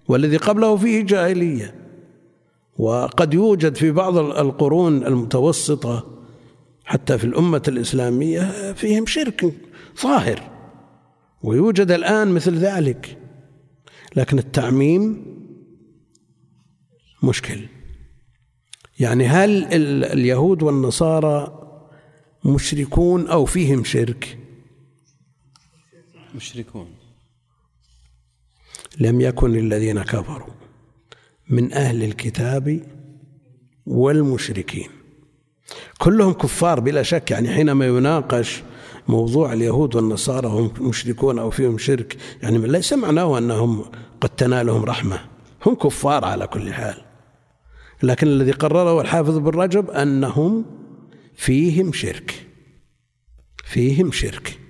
والذي 0.08 0.36
قبله 0.36 0.76
فيه 0.76 1.02
جاهلية. 1.02 1.74
وقد 2.78 3.34
يوجد 3.34 3.74
في 3.74 3.90
بعض 3.90 4.16
القرون 4.16 5.06
المتوسطة 5.06 6.24
حتى 6.84 7.18
في 7.18 7.24
الأمة 7.24 7.62
الإسلامية 7.68 8.72
فيهم 8.72 9.06
شرك 9.06 9.52
ظاهر. 10.02 10.50
ويوجد 11.42 11.90
الآن 11.90 12.28
مثل 12.28 12.54
ذلك. 12.54 13.18
لكن 14.16 14.38
التعميم 14.38 15.26
مشكل. 17.22 17.60
يعني 19.00 19.26
هل 19.26 19.64
اليهود 20.04 20.62
والنصارى 20.62 21.58
مشركون 22.44 23.26
أو 23.26 23.44
فيهم 23.44 23.84
شرك؟ 23.84 24.38
مشركون. 26.34 26.86
لم 28.98 29.20
يكن 29.20 29.56
الذين 29.56 30.02
كفروا 30.02 30.54
من 31.48 31.72
أهل 31.72 32.04
الكتاب 32.04 32.80
والمشركين. 33.86 34.88
كلهم 35.98 36.32
كفار 36.32 36.80
بلا 36.80 37.02
شك 37.02 37.30
يعني 37.30 37.48
حينما 37.48 37.86
يناقش 37.86 38.62
موضوع 39.08 39.52
اليهود 39.52 39.94
والنصارى 39.94 40.48
هم 40.48 40.72
مشركون 40.80 41.38
أو 41.38 41.50
فيهم 41.50 41.78
شرك 41.78 42.16
يعني 42.42 42.58
ليس 42.58 42.92
معناه 42.92 43.38
أنهم 43.38 43.84
قد 44.20 44.28
تنالهم 44.28 44.84
رحمة. 44.84 45.20
هم 45.66 45.74
كفار 45.74 46.24
على 46.24 46.46
كل 46.46 46.72
حال. 46.72 47.02
لكن 48.02 48.26
الذي 48.26 48.50
قرره 48.50 49.00
الحافظ 49.00 49.38
بن 49.38 49.60
رجب 49.60 49.90
أنهم 49.90 50.64
فيهم 51.34 51.92
شرك. 51.92 52.46
فيهم 53.64 54.12
شرك. 54.12 54.61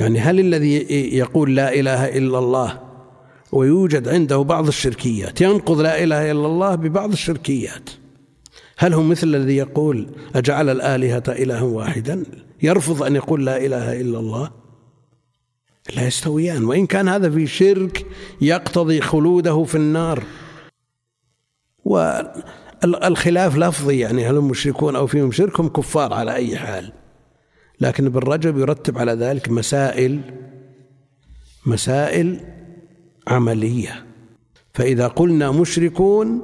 يعني 0.00 0.20
هل 0.20 0.40
الذي 0.40 0.86
يقول 1.16 1.56
لا 1.56 1.74
إله 1.74 2.18
إلا 2.18 2.38
الله 2.38 2.80
ويوجد 3.52 4.08
عنده 4.08 4.38
بعض 4.42 4.66
الشركيات 4.66 5.40
ينقض 5.40 5.80
لا 5.80 6.02
إله 6.02 6.30
إلا 6.30 6.46
الله 6.46 6.74
ببعض 6.74 7.12
الشركيات؟ 7.12 7.90
هل 8.78 8.94
هو 8.94 9.02
مثل 9.02 9.26
الذي 9.26 9.56
يقول 9.56 10.08
أجعل 10.34 10.68
الآلهة 10.68 11.22
إلها 11.28 11.62
واحدا؟ 11.62 12.24
يرفض 12.62 13.02
أن 13.02 13.16
يقول 13.16 13.46
لا 13.46 13.66
إله 13.66 14.00
إلا 14.00 14.18
الله؟ 14.18 14.50
لا 15.96 16.06
يستويان 16.06 16.64
وإن 16.64 16.86
كان 16.86 17.08
هذا 17.08 17.30
في 17.30 17.46
شرك 17.46 18.06
يقتضي 18.40 19.00
خلوده 19.00 19.64
في 19.64 19.74
النار. 19.74 20.22
والخلاف 21.84 23.56
لفظي 23.56 23.98
يعني 23.98 24.26
هل 24.26 24.36
هم 24.36 24.48
مشركون 24.48 24.96
أو 24.96 25.06
فيهم 25.06 25.32
شرك؟ 25.32 25.60
هم 25.60 25.68
كفار 25.68 26.12
على 26.12 26.34
أي 26.34 26.56
حال. 26.56 26.92
لكن 27.80 28.06
ابن 28.06 28.18
رجب 28.18 28.58
يرتب 28.58 28.98
على 28.98 29.12
ذلك 29.12 29.48
مسائل 29.48 30.20
مسائل 31.66 32.40
عملية. 33.26 34.06
فإذا 34.74 35.08
قلنا 35.08 35.50
مشركون 35.50 36.42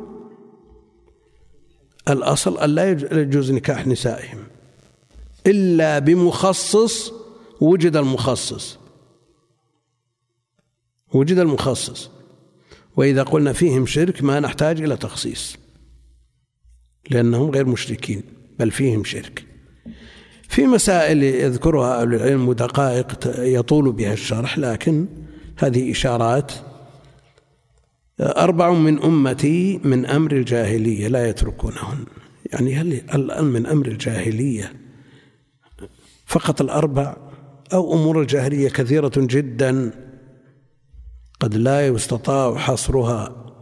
الأصل 2.09 2.59
أن 2.59 2.71
لا 2.71 2.91
يجوز 3.21 3.53
نكاح 3.53 3.87
نسائهم. 3.87 4.45
إلا 5.47 5.99
بمخصص 5.99 7.13
وجد 7.61 7.97
المخصص. 7.97 8.79
وجد 11.15 11.39
المخصص. 11.39 12.11
وإذا 12.97 13.23
قلنا 13.23 13.53
فيهم 13.53 13.87
شرك 13.87 14.23
ما 14.23 14.41
نحتاج 14.41 14.83
إلى 14.83 14.97
تخصيص 14.97 15.57
لأنهم 17.11 17.51
غير 17.51 17.67
مشركين 17.67 18.23
بل 18.59 18.71
فيهم 18.71 19.05
شرك. 19.05 19.52
في 20.53 20.67
مسائل 20.67 21.23
يذكرها 21.23 22.03
أهل 22.03 22.15
العلم 22.15 22.49
ودقائق 22.49 23.31
يطول 23.39 23.93
بها 23.93 24.13
الشرح 24.13 24.59
لكن 24.59 25.07
هذه 25.59 25.91
إشارات. 25.91 26.53
أربع 28.21 28.73
من 28.73 29.03
أمتي 29.03 29.81
من 29.85 30.07
أمر 30.07 30.33
الجاهلية 30.33 31.09
لا 31.09 31.29
يتركونهن. 31.29 32.05
يعني 32.53 32.75
هل 32.75 32.93
الآن 32.93 33.45
من 33.45 33.67
أمر 33.67 33.87
الجاهلية 33.87 34.73
فقط 36.27 36.61
الأربع؟ 36.61 37.17
أو 37.73 37.95
أمور 37.95 38.21
الجاهلية 38.21 38.69
كثيرة 38.69 39.13
جدا 39.17 39.91
قد 41.41 41.55
لا 41.55 41.87
يستطاع 41.87 42.57
حصرها 42.57 43.55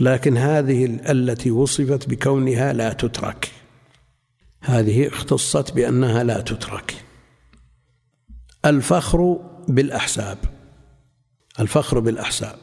لكن 0.00 0.36
هذه 0.36 0.98
التي 1.10 1.50
وصفت 1.50 2.08
بكونها 2.08 2.72
لا 2.72 2.92
تترك. 2.92 3.57
هذه 4.60 5.08
اختصت 5.08 5.72
بأنها 5.72 6.24
لا 6.24 6.40
تترك. 6.40 7.04
الفخر 8.64 9.40
بالأحساب. 9.68 10.38
الفخر 11.60 11.98
بالأحساب. 11.98 12.58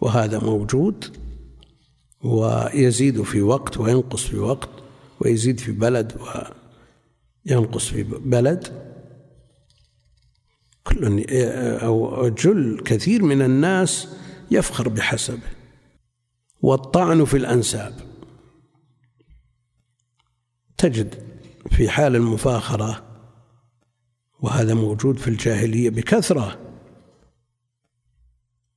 وهذا 0.00 0.38
موجود 0.38 1.16
ويزيد 2.24 3.22
في 3.22 3.42
وقت 3.42 3.78
وينقص 3.78 4.26
في 4.26 4.38
وقت 4.38 4.70
ويزيد 5.20 5.60
في 5.60 5.72
بلد 5.72 6.12
وينقص 7.46 7.88
في 7.88 8.02
بلد. 8.02 8.90
كل 10.84 11.24
أو 11.82 12.28
جل 12.28 12.82
كثير 12.84 13.22
من 13.22 13.42
الناس 13.42 14.08
يفخر 14.50 14.88
بحسبه. 14.88 15.48
والطعن 16.62 17.24
في 17.24 17.36
الأنساب. 17.36 18.09
تجد 20.80 21.14
في 21.70 21.88
حال 21.88 22.16
المفاخرة 22.16 23.02
وهذا 24.40 24.74
موجود 24.74 25.18
في 25.18 25.28
الجاهلية 25.28 25.90
بكثرة. 25.90 26.58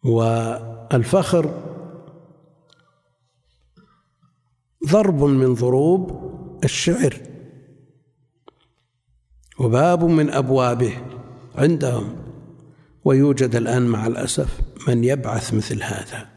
والفخر 0.04 1.64
ضرب 4.88 5.24
من 5.24 5.54
ضروب 5.54 6.34
الشعر 6.64 7.18
وباب 9.60 10.04
من 10.04 10.30
أبوابه 10.30 10.98
عندهم. 11.56 12.16
ويوجد 13.06 13.56
الآن 13.56 13.88
مع 13.88 14.08
الأسف 14.08 14.62
من 14.88 15.04
يبعث 15.04 15.54
مثل 15.54 15.84
هذا. 15.84 16.30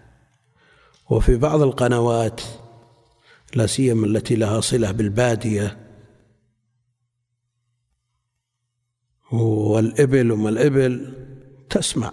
وفي 1.11 1.37
بعض 1.37 1.63
القنوات 1.63 2.41
لا 3.57 3.67
سيما 3.67 4.07
التي 4.07 4.37
لها 4.37 4.61
صلة 4.61 4.91
بالبادية. 4.91 5.77
والإبل 9.33 10.33
وما 10.33 10.49
الإبل 10.49 11.15
تسمع. 11.71 12.13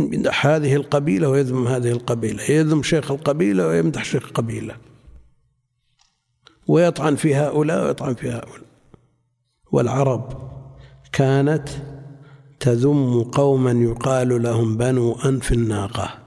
يمدح 0.00 0.46
هذه 0.46 0.76
القبيلة 0.76 1.28
ويذم 1.28 1.66
هذه 1.66 1.90
القبيلة 1.90 2.42
يذم 2.42 2.82
شيخ 2.82 3.10
القبيلة 3.10 3.66
ويمدح 3.66 4.04
شيخ 4.04 4.24
القبيلة. 4.24 4.76
ويطعن 6.68 7.16
في 7.16 7.34
هؤلاء 7.34 7.86
ويطعن 7.86 8.14
في 8.14 8.30
هؤلاء. 8.30 8.64
والعرب 9.72 10.50
كانت 11.12 11.68
تذم 12.60 13.22
قوما 13.22 13.72
يقال 13.72 14.42
لهم 14.42 14.76
بنو 14.76 15.12
أنف 15.12 15.52
الناقة 15.52 16.18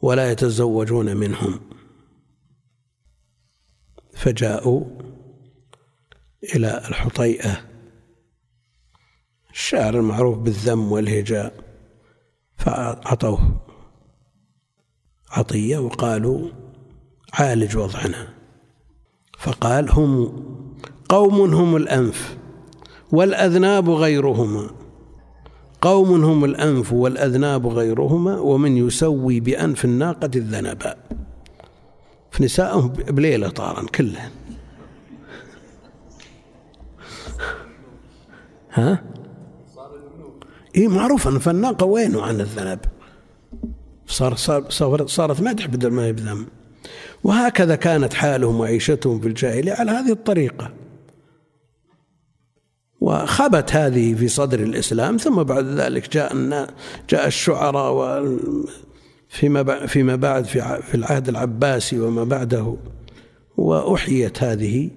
ولا 0.00 0.30
يتزوجون 0.30 1.16
منهم. 1.16 1.71
فجاءوا 4.12 4.84
إلى 6.54 6.82
الحطيئة. 6.88 7.60
الشعر 9.50 9.98
المعروف 9.98 10.38
بالذم 10.38 10.92
والهجاء 10.92 11.54
فأعطوه 12.56 13.60
عطية 15.30 15.78
وقالوا 15.78 16.48
عالج 17.32 17.76
وضعنا. 17.76 18.28
فقال 19.38 19.90
هم 19.90 20.42
قوم 21.08 21.54
هم 21.54 21.76
الأنف 21.76 22.38
والأذناب 23.12 23.90
غيرهما. 23.90 24.70
قوم 25.82 26.24
هم 26.24 26.44
الأنف 26.44 26.92
والأذناب 26.92 27.66
غيرهما 27.66 28.38
ومن 28.38 28.76
يسوي 28.76 29.40
بأنف 29.40 29.84
الناقة 29.84 30.30
الذنبا 32.32 32.48
فنساءهم 32.48 32.88
بليلة 32.88 33.48
طارا 33.48 33.86
كلهن 33.86 34.30
ها؟ 38.72 39.02
اي 40.76 40.88
معروف 40.88 41.28
أن 41.28 41.38
فالناقة 41.38 41.86
وينه 41.86 42.22
عن 42.22 42.40
الذنب. 42.40 42.78
صار 44.06 44.34
صار 44.68 45.06
صارت 45.06 45.40
مدح 45.40 45.66
بدل 45.66 45.90
ما 45.90 46.04
هي 46.04 46.12
وهكذا 47.24 47.76
كانت 47.76 48.14
حالهم 48.14 48.60
وعيشتهم 48.60 49.20
في 49.20 49.28
الجاهلية 49.28 49.72
على 49.72 49.90
هذه 49.90 50.12
الطريقة. 50.12 50.72
وخبت 53.00 53.72
هذه 53.72 54.14
في 54.14 54.28
صدر 54.28 54.60
الإسلام 54.60 55.16
ثم 55.16 55.42
بعد 55.42 55.64
ذلك 55.64 56.12
جاء 56.12 56.36
جاء 57.10 57.26
الشعراء 57.26 58.22
فيما 59.32 59.86
فيما 59.86 60.16
بعد 60.16 60.44
في 60.44 60.94
العهد 60.94 61.28
العباسي 61.28 62.00
وما 62.00 62.24
بعده. 62.24 62.76
وأحيت 63.56 64.42
هذه 64.42 64.90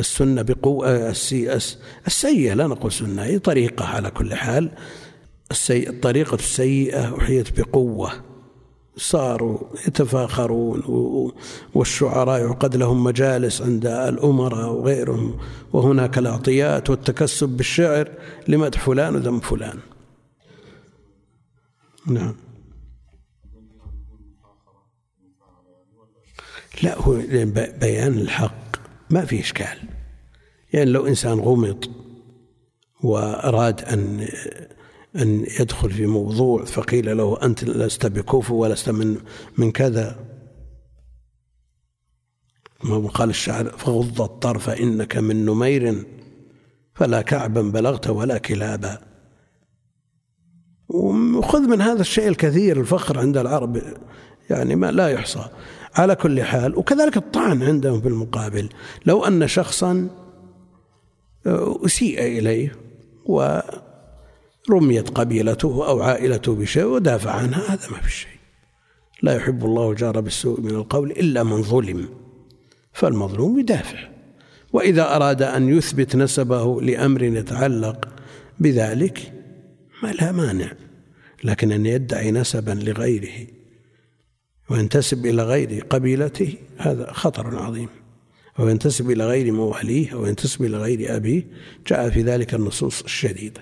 السنة 0.00 0.42
بقوة 0.42 1.10
السيئة 2.06 2.54
لا 2.54 2.66
نقول 2.66 2.92
سنة 2.92 3.22
هي 3.22 3.38
طريقة 3.38 3.84
على 3.84 4.10
كل 4.10 4.34
حال. 4.34 4.70
الطريقة 5.70 6.34
السيئة 6.34 7.18
أحيت 7.18 7.60
بقوة. 7.60 8.12
صاروا 8.96 9.58
يتفاخرون 9.86 10.82
والشعراء 11.74 12.40
يعقد 12.40 12.76
لهم 12.76 13.04
مجالس 13.04 13.62
عند 13.62 13.86
الأمراء 13.86 14.72
وغيرهم 14.72 15.38
وهناك 15.72 16.18
الأعطيات 16.18 16.90
والتكسب 16.90 17.48
بالشعر 17.48 18.08
لمدح 18.48 18.80
فلان 18.80 19.14
وذم 19.14 19.40
فلان. 19.40 19.78
نعم. 22.06 22.34
لا 26.82 26.98
هو 26.98 27.12
بيان 27.80 28.18
الحق 28.18 28.76
ما 29.10 29.24
في 29.24 29.40
إشكال. 29.40 29.78
يعني 30.72 30.90
لو 30.90 31.06
إنسان 31.06 31.38
غمض 31.40 31.84
وأراد 33.02 33.80
أن 33.84 34.28
أن 35.16 35.46
يدخل 35.60 35.90
في 35.90 36.06
موضوع 36.06 36.64
فقيل 36.64 37.16
له 37.16 37.38
أنت 37.42 37.64
لست 37.64 38.06
بكفو 38.06 38.54
ولست 38.54 38.90
من 38.90 39.16
من 39.58 39.72
كذا. 39.72 40.18
ما 42.84 43.08
قال 43.08 43.30
الشاعر 43.30 43.64
فغض 43.64 44.22
الطرف 44.22 44.70
إنك 44.70 45.16
من 45.16 45.44
نمير 45.44 46.06
فلا 46.94 47.22
كعبا 47.22 47.62
بلغت 47.62 48.10
ولا 48.10 48.38
كلابا. 48.38 48.98
وخذ 50.88 51.60
من 51.60 51.80
هذا 51.80 52.00
الشيء 52.00 52.28
الكثير 52.28 52.80
الفخر 52.80 53.18
عند 53.18 53.36
العرب 53.36 53.82
يعني 54.50 54.76
ما 54.76 54.90
لا 54.90 55.08
يحصى. 55.08 55.48
على 55.94 56.14
كل 56.14 56.42
حال 56.42 56.78
وكذلك 56.78 57.16
الطعن 57.16 57.62
عندهم 57.62 58.00
في 58.00 58.08
المقابل. 58.08 58.68
لو 59.06 59.24
أن 59.24 59.48
شخصا 59.48 60.08
أسيء 61.46 62.22
إليه 62.22 62.72
و 63.26 63.60
رميت 64.70 65.10
قبيلته 65.10 65.88
أو 65.88 66.02
عائلته 66.02 66.54
بشيء 66.54 66.84
ودافع 66.84 67.30
عنها 67.30 67.74
هذا 67.74 67.90
ما 67.90 68.00
في 68.00 68.10
شيء. 68.10 68.30
لا 69.22 69.36
يحب 69.36 69.64
الله 69.64 69.90
الجار 69.90 70.20
بالسوء 70.20 70.60
من 70.60 70.70
القول 70.70 71.10
إلا 71.10 71.42
من 71.42 71.62
ظلم 71.62 72.08
فالمظلوم 72.92 73.58
يدافع. 73.58 74.08
وإذا 74.72 75.16
أراد 75.16 75.42
أن 75.42 75.68
يثبت 75.68 76.16
نسبه 76.16 76.82
لأمر 76.82 77.22
يتعلق 77.22 78.08
بذلك 78.60 79.32
ما 80.02 80.12
لا 80.12 80.32
مانع 80.32 80.72
لكن 81.44 81.72
أن 81.72 81.86
يدعي 81.86 82.30
نسبا 82.30 82.72
لغيره. 82.72 83.46
وينتسب 84.70 85.26
إلى 85.26 85.42
غير 85.42 85.84
قبيلته 85.84 86.58
هذا 86.78 87.12
خطر 87.12 87.58
عظيم. 87.58 87.88
أو 88.58 88.68
ينتسب 88.68 89.10
إلى 89.10 89.26
غير 89.26 89.52
مواليه 89.52 90.12
أو 90.14 90.26
ينتسب 90.26 90.64
إلى 90.64 90.76
غير 90.76 91.16
أبيه 91.16 91.46
جاء 91.86 92.10
في 92.10 92.22
ذلك 92.22 92.54
النصوص 92.54 93.02
الشديدة. 93.02 93.60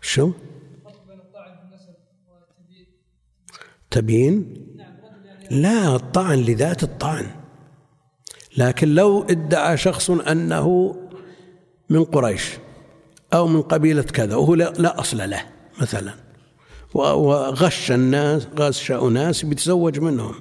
شو؟ 0.00 0.32
تبيين؟ 3.90 4.54
لا 5.50 5.96
الطعن 5.96 6.38
لذات 6.38 6.82
الطعن. 6.82 7.30
لكن 8.56 8.94
لو 8.94 9.22
ادعى 9.22 9.76
شخص 9.76 10.10
أنه 10.10 10.96
من 11.90 12.04
قريش 12.04 12.50
أو 13.32 13.46
من 13.46 13.62
قبيلة 13.62 14.02
كذا 14.02 14.36
وهو 14.36 14.54
لا 14.54 15.00
أصل 15.00 15.30
له. 15.30 15.53
مثلا. 15.80 16.14
وغش 16.94 17.92
الناس 17.92 18.48
غش 18.58 18.92
أناس 18.92 19.44
بيتزوج 19.44 19.98
منهم. 19.98 20.34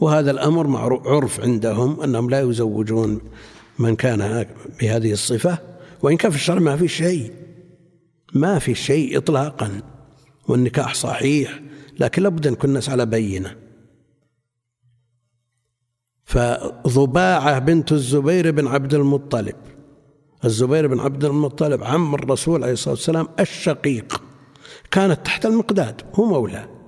وهذا 0.00 0.30
الأمر 0.30 0.66
معروف 0.66 1.06
عرف 1.06 1.40
عندهم 1.40 2.00
أنهم 2.00 2.30
لا 2.30 2.40
يزوجون 2.40 3.20
من 3.78 3.96
كان 3.96 4.46
بهذه 4.80 5.12
الصفة 5.12 5.58
وإن 6.02 6.16
كان 6.16 6.30
في 6.30 6.36
الشرع 6.36 6.58
ما 6.58 6.76
في 6.76 6.88
شيء. 6.88 7.32
ما 8.34 8.58
في 8.58 8.74
شيء 8.74 9.18
إطلاقا 9.18 9.82
والنكاح 10.48 10.94
صحيح 10.94 11.60
لكن 12.00 12.22
لابد 12.22 12.46
أن 12.46 12.52
يكون 12.52 12.70
الناس 12.70 12.88
على 12.88 13.06
بينة. 13.06 13.56
فضباعة 16.24 17.58
بنت 17.58 17.92
الزبير 17.92 18.50
بن 18.50 18.66
عبد 18.66 18.94
المطلب 18.94 19.56
الزبير 20.44 20.86
بن 20.86 21.00
عبد 21.00 21.24
المطلب 21.24 21.84
عم 21.84 22.14
الرسول 22.14 22.62
عليه 22.62 22.72
الصلاة 22.72 22.94
والسلام 22.94 23.28
الشقيق. 23.40 24.22
كانت 24.90 25.26
تحت 25.26 25.46
المقداد 25.46 26.02
هو 26.14 26.24
مولاه 26.24 26.80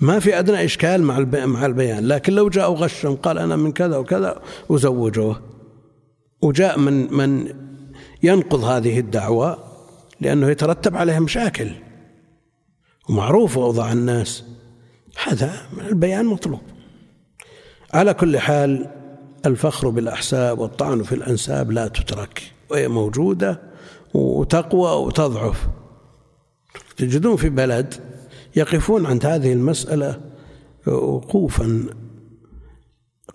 ما 0.00 0.18
في 0.18 0.38
أدنى 0.38 0.64
إشكال 0.64 1.02
مع 1.02 1.18
مع 1.46 1.66
البيان 1.66 2.06
لكن 2.06 2.32
لو 2.32 2.48
جاء 2.48 2.72
غشهم 2.72 3.16
قال 3.16 3.38
أنا 3.38 3.56
من 3.56 3.72
كذا 3.72 3.96
وكذا 3.96 4.42
وزوجوه. 4.68 5.42
وجاء 6.42 6.78
من 6.78 7.14
من 7.14 7.54
ينقض 8.22 8.64
هذه 8.64 8.98
الدعوة 8.98 9.58
لأنه 10.20 10.50
يترتب 10.50 10.96
عليها 10.96 11.20
مشاكل. 11.20 11.70
ومعروف 13.08 13.56
وضع 13.56 13.92
الناس. 13.92 14.44
هذا 15.24 15.52
البيان 15.88 16.26
مطلوب. 16.26 16.60
على 17.94 18.14
كل 18.14 18.38
حال 18.38 18.90
الفخر 19.46 19.88
بالأحساب 19.88 20.58
والطعن 20.58 21.02
في 21.02 21.14
الأنساب 21.14 21.70
لا 21.70 21.88
تترك 21.88 22.42
وهي 22.70 22.88
موجودة 22.88 23.60
وتقوى 24.14 25.06
وتضعف. 25.06 25.68
تجدون 26.96 27.36
في 27.36 27.48
بلد 27.48 27.94
يقفون 28.56 29.06
عند 29.06 29.26
هذه 29.26 29.52
المسألة 29.52 30.20
وقوفا 30.86 31.86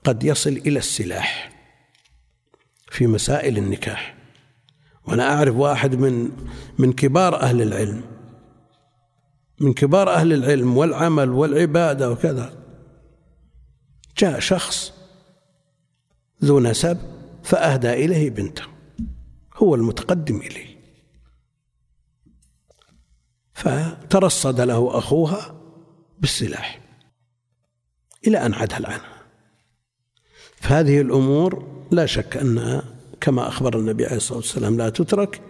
قد 0.04 0.24
يصل 0.24 0.50
إلى 0.50 0.80
السلاح 0.80 1.52
في 2.91 3.08
مسائل 3.08 3.58
النكاح. 3.58 4.15
وأنا 5.08 5.34
أعرف 5.34 5.56
واحد 5.56 5.95
من 5.95 6.30
من 6.78 6.93
كبار 6.93 7.41
أهل 7.41 7.62
العلم 7.62 8.02
من 9.60 9.74
كبار 9.74 10.10
أهل 10.13 10.34
العلم 10.34 10.78
والعمل 10.78 11.30
والعبادة 11.30 12.12
وكذا 12.12 12.54
جاء 14.17 14.39
شخص 14.39 14.93
ذو 16.43 16.60
نسب 16.60 16.98
فأهدى 17.43 17.93
إليه 17.93 18.30
بنته 18.30 18.63
هو 19.56 19.76
المتقدم 19.76 20.38
إليه. 20.38 20.68
فترصد 23.60 24.62
له 24.62 24.98
أخوها 24.98 25.56
بالسلاح 26.19 26.80
إلى 28.28 28.45
أن 28.45 28.54
عدل 28.54 28.86
عنها 28.86 29.19
فهذه 30.56 31.02
الأمور 31.02 31.67
لا 31.91 32.06
شك 32.06 32.38
أنها 32.38 32.84
كما 33.22 33.48
أخبر 33.48 33.80
النبي 33.80 34.06
عليه 34.06 34.15
الصلاة 34.15 34.38
والسلام 34.38 34.78
لا 34.78 34.89
تترك. 34.89 35.41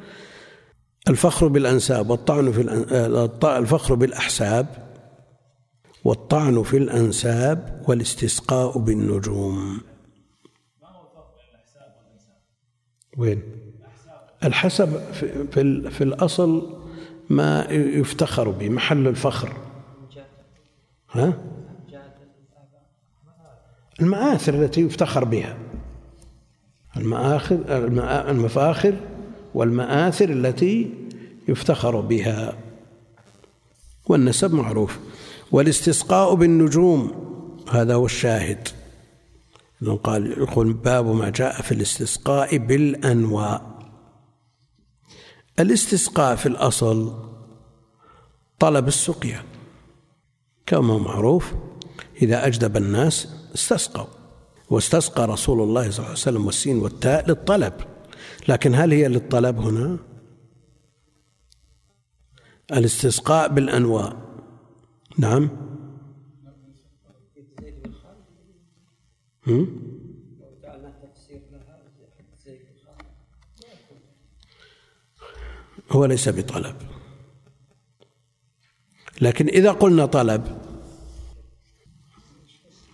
الفخر 1.10 1.48
بالأنساب 1.48 2.10
والطعن 2.10 2.52
في 2.52 2.62
الفخر 3.44 3.96
بالأحساب 3.96 4.90
والطعن 6.04 6.64
في 6.64 6.78
الأنساب 6.78 7.84
والاستسقاء 7.88 8.78
بالنجوم. 8.78 9.82
وين؟ 13.18 13.42
الحسب 14.44 15.14
في, 15.14 15.48
في, 15.48 15.90
في 15.90 16.04
الأصل 16.04 16.79
ما 17.30 17.68
يفتخر 17.72 18.50
به 18.50 18.70
محل 18.70 19.08
الفخر. 19.08 19.54
ها؟ 21.12 21.34
المآثر 24.02 24.64
التي 24.64 24.82
يفتخر 24.82 25.24
بها. 25.24 25.58
المآخر 26.98 27.60
المفاخر 28.30 28.96
والمآثر 29.54 30.30
التي 30.30 30.94
يفتخر 31.48 32.02
بها. 32.02 32.54
والنسب 34.08 34.54
معروف. 34.54 35.00
والاستسقاء 35.52 36.36
بالنجوم 36.36 37.30
هذا 37.72 37.94
هو 37.94 38.06
الشاهد. 38.06 38.68
قال 40.04 40.32
يقول 40.32 40.74
باب 40.74 41.06
ما 41.06 41.30
جاء 41.30 41.62
في 41.62 41.72
الاستسقاء 41.72 42.58
بالأنواء. 42.58 43.69
الاستسقاء 45.60 46.36
في 46.36 46.46
الأصل 46.46 47.14
طلب 48.60 48.88
السقيا. 48.88 49.44
كما 50.66 50.98
معروف 50.98 51.54
إذا 52.22 52.48
أجدب 52.48 52.78
الناس 52.78 53.28
استسقوا. 53.56 54.08
واستسقى 54.70 55.28
رسول 55.28 55.62
الله 55.62 55.82
صلى 55.82 55.98
الله 55.98 56.04
عليه 56.04 56.12
وسلم 56.12 56.46
والسين 56.46 56.78
والتاء 56.80 57.30
للطلب. 57.30 57.74
لكن 58.48 58.76
هل 58.76 58.92
هي 58.92 59.08
للطلب 59.08 59.60
هنا؟ 59.60 59.98
الاستسقاء 62.72 63.54
بالأنواء 63.54 64.18
نعم. 65.18 65.50
هو 75.92 76.06
ليس 76.06 76.30
بطلب. 76.30 76.76
لكن 79.22 79.48
إذا 79.48 79.72
قلنا 79.72 80.06
طلب 80.06 80.62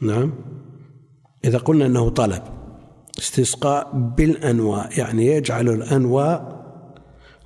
نعم 0.02 0.34
إذا 1.46 1.58
قلنا 1.58 1.86
أنه 1.86 2.10
طلب 2.10 2.44
استسقاء 3.20 3.92
بالأنواء 4.18 5.00
يعني 5.00 5.26
يجعل 5.26 5.70
الأنواء 5.70 6.56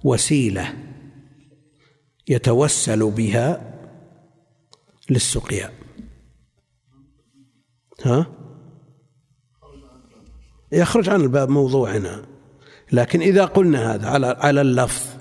وسيلة 0.03 0.73
يتوسل 2.27 3.11
بها 3.11 3.79
للسقيا 5.09 5.71
ها؟ 8.05 8.27
يخرج 10.71 11.09
عن 11.09 11.21
الباب 11.21 11.49
موضوعنا. 11.49 12.25
لكن 12.91 13.21
إذا 13.21 13.45
قلنا 13.45 13.95
هذا 13.95 14.07
على 14.07 14.27
على 14.39 14.61
اللفظ 14.61 15.18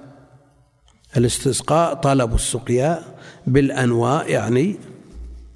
الاستسقاء 1.19 1.95
طلب 1.95 2.35
السقيا 2.35 3.03
بالأنواء 3.47 4.31
يعني 4.31 4.77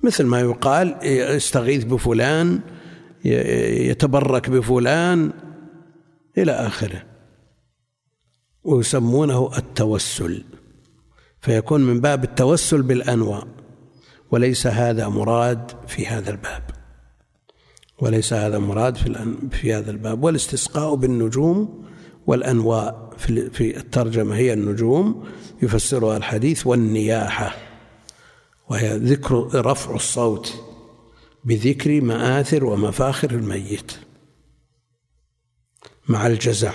مثل 0.02 0.24
ما 0.24 0.40
يقال 0.40 0.96
يستغيث 1.02 1.84
بفلان 1.84 2.60
يتبرك 3.24 4.50
بفلان 4.50 5.32
إلى 6.38 6.52
آخره 6.52 7.02
ويسمونه 8.64 9.50
التوسل 9.58 10.44
فيكون 11.40 11.80
من 11.80 12.00
باب 12.00 12.24
التوسل 12.24 12.82
بالأنواع 12.82 13.42
وليس 14.30 14.66
هذا 14.66 15.08
مراد 15.08 15.70
في 15.86 16.06
هذا 16.06 16.30
الباب 16.30 16.62
وليس 17.98 18.32
هذا 18.32 18.58
مراد 18.58 18.96
في 18.96 19.34
في 19.50 19.74
هذا 19.74 19.90
الباب 19.90 20.24
والاستسقاء 20.24 20.94
بالنجوم 20.94 21.84
والأنواء 22.26 23.14
في 23.52 23.76
الترجمة 23.76 24.36
هي 24.36 24.52
النجوم 24.52 25.28
يفسرها 25.62 26.16
الحديث 26.16 26.66
والنياحة. 26.66 27.56
وهي 28.68 28.96
ذكر 28.96 29.64
رفع 29.66 29.94
الصوت 29.94 30.64
بذكر 31.44 32.00
مآثر 32.00 32.64
ومفاخر 32.64 33.30
الميت 33.30 33.92
مع 36.08 36.26
الجزع. 36.26 36.72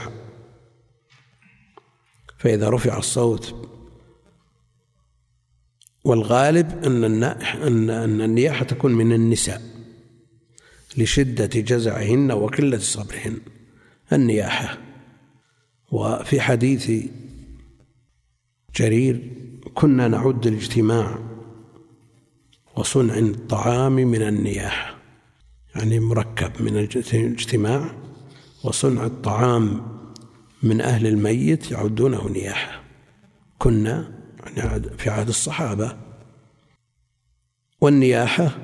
فإذا 2.38 2.70
رفع 2.70 2.98
الصوت 2.98 3.56
والغالب 6.04 6.84
أن 6.86 7.24
أن 7.24 8.22
النياحة 8.22 8.66
تكون 8.66 8.94
من 8.94 9.14
النساء 9.14 9.62
لشدة 10.98 11.62
جزعهن 11.62 12.32
وقلة 12.32 12.78
صبرهن. 12.78 13.38
النياحة. 14.14 14.87
وفي 15.92 16.42
حديث 16.42 16.92
جرير 18.76 19.32
كنا 19.74 20.08
نعد 20.08 20.48
الاجتماع 20.48 21.20
وصنع 22.76 23.18
الطعام 23.18 23.92
من 23.92 24.22
النياحة 24.22 24.98
يعني 25.76 26.00
مركب 26.00 26.62
من 26.62 26.78
الاجتماع 26.78 27.92
وصنع 28.64 29.06
الطعام 29.06 29.82
من 30.64 30.82
أهل 30.82 31.08
الميت 31.08 31.72
يعدونه 31.72 32.30
نياحة. 32.30 32.84
كنا 33.58 34.12
يعني 34.58 34.98
في 34.98 35.10
عهد 35.10 35.28
الصحابة. 35.28 35.98
والنياحة 37.82 38.58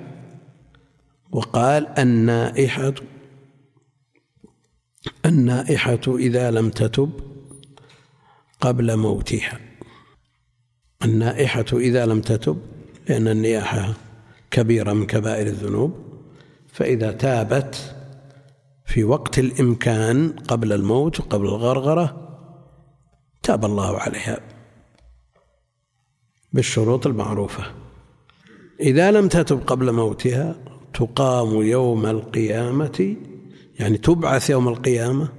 وقال 1.31 1.88
النائحة 1.99 2.93
النائحة 5.26 6.02
إذا 6.08 6.52
لم 6.52 6.70
تتب 6.70 7.12
قبل 8.62 8.98
موتها. 8.98 9.60
النائحة 11.06 11.66
إذا 11.74 12.06
لم 12.06 12.22
تتب 12.22 12.62
لأن 13.10 13.28
النياحة 13.28 13.94
كبيرة 14.52 14.94
من 14.94 15.06
كبائر 15.06 15.48
الذنوب 15.48 15.94
فإذا 16.68 17.12
تابت 17.12 17.96
في 18.86 19.04
وقت 19.04 19.39
الإمكان 19.39 20.30
قبل 20.30 20.74
الموت 20.74 21.20
وقبل 21.20 21.46
الغرغرة 21.46 22.30
تاب 23.44 23.66
الله 23.66 23.98
عليها 23.98 24.39
بالشروط 26.54 27.08
المعروفة. 27.08 27.63
إذا 28.80 29.12
لم 29.12 29.28
تتب 29.28 29.62
قبل 29.68 29.92
موتها 29.92 30.56
تقام 30.94 31.62
يوم 31.62 32.06
القيامة 32.06 33.16
يعني 33.79 33.97
تبعث 33.97 34.49
يوم 34.49 34.67
القيامة 34.67 35.29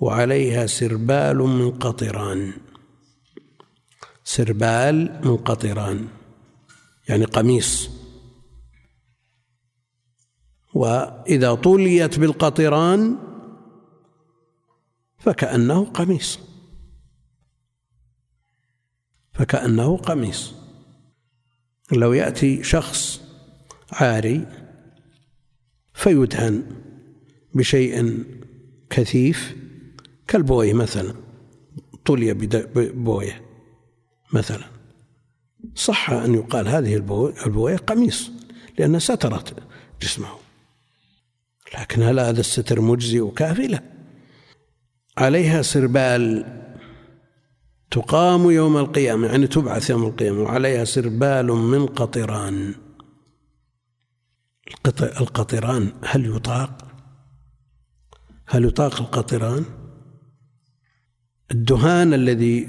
وعليها 0.00 0.66
سربال 0.66 1.36
من 1.38 1.70
قطران 1.70 2.52
سربال 4.24 5.20
من 5.24 5.36
قطران 5.36 6.08
يعني 7.08 7.24
قميص. 7.24 7.90
وإذا 10.74 11.54
طليت 11.54 12.18
بالقطران 12.18 13.18
فكأنه 15.18 15.84
قميص. 15.84 16.38
فكأنه 19.32 19.96
قميص. 19.96 20.54
لو 21.92 22.12
يأتي 22.12 22.62
شخص 22.62 23.20
عاري 23.92 24.59
فيدهن 26.00 26.62
بشيء 27.54 28.24
كثيف 28.90 29.56
كالبويه 30.28 30.72
مثلا 30.74 31.14
طلي 32.04 32.34
ببويه 32.34 33.42
مثلا. 34.32 34.64
صح 35.74 36.10
أن 36.10 36.34
يقال 36.34 36.68
هذه 36.68 36.96
البويه 37.46 37.76
قميص 37.76 38.30
لأنها 38.78 38.98
سترت 38.98 39.54
جسمه. 40.02 40.28
لكن 41.78 42.02
هل 42.02 42.20
هذا 42.20 42.40
الستر 42.40 42.80
مجزي 42.80 43.20
وكافي 43.20 43.66
لا 43.66 43.82
عليها 45.18 45.62
سربال 45.62 46.46
تقام 47.90 48.50
يوم 48.50 48.76
القيامة 48.76 49.26
يعني 49.26 49.46
تبعث 49.46 49.90
يوم 49.90 50.04
القيامة 50.04 50.42
وعليها 50.42 50.84
سربال 50.84 51.46
من 51.46 51.86
قطران 51.86 52.74
القطران 55.02 55.92
هل 56.04 56.36
يطاق؟ 56.36 56.86
هل 58.46 58.64
يطاق 58.64 59.00
القطران 59.00 59.64
الدهان 61.50 62.14
الذي 62.14 62.68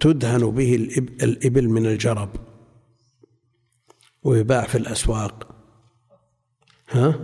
تدهن 0.00 0.50
به 0.50 0.74
الإبل 1.22 1.68
من 1.68 1.86
الجرب 1.86 2.28
ويباع 4.22 4.64
في 4.66 4.78
الأسواق. 4.78 5.56
ها؟ 6.90 7.14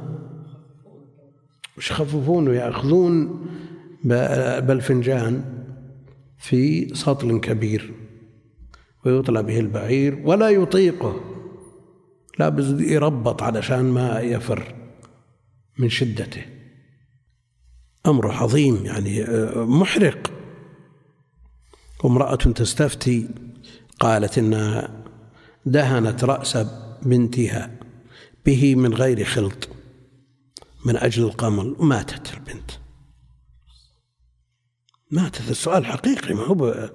مش 1.79 1.91
يخففون 1.91 2.49
ويأخذون 2.49 3.47
بالفنجان 4.05 5.65
في 6.39 6.95
سطل 6.95 7.41
كبير 7.41 7.95
ويطلى 9.05 9.43
به 9.43 9.61
البعير 9.61 10.23
ولا 10.25 10.49
يطيقه. 10.49 11.30
لا 12.39 12.49
بس 12.49 12.81
يربط 12.81 13.43
علشان 13.43 13.83
ما 13.83 14.21
يفر 14.21 14.75
من 15.79 15.89
شدته. 15.89 16.43
أمر 18.07 18.31
عظيم 18.33 18.87
يعني 18.87 19.23
آه، 19.23 19.65
محرق. 19.65 20.33
وامرأة 22.05 22.35
تستفتي 22.35 23.29
قالت 24.01 24.39
إنها 24.39 25.05
دهنت 25.67 26.25
رأس 26.25 26.57
بنتها 27.03 27.71
به 28.47 28.75
من 28.75 28.95
غير 28.95 29.25
خلط 29.25 29.69
من 30.85 30.97
أجل 30.97 31.23
القمل 31.23 31.77
وماتت 31.79 32.35
البنت. 32.35 32.71
ماتت. 35.11 35.51
السؤال 35.51 35.87
حقيقي 35.87 36.35
ما 36.35 36.43
هو 36.43 36.91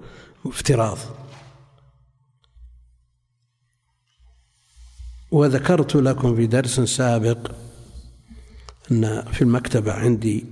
افتراض 0.45 0.97
وذكرت 5.35 5.95
لكم 5.95 6.35
في 6.35 6.47
درس 6.47 6.79
سابق 6.79 7.51
أن 8.91 9.21
في 9.21 9.41
المكتبة 9.41 9.93
عندي 9.93 10.45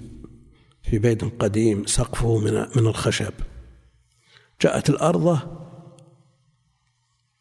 في 0.81 0.99
بيت 0.99 1.41
قديم 1.41 1.85
سقفه 1.85 2.37
من 2.37 2.53
من 2.53 2.87
الخشب. 2.87 3.33
جاءت 4.61 4.89
الأرضة 4.89 5.39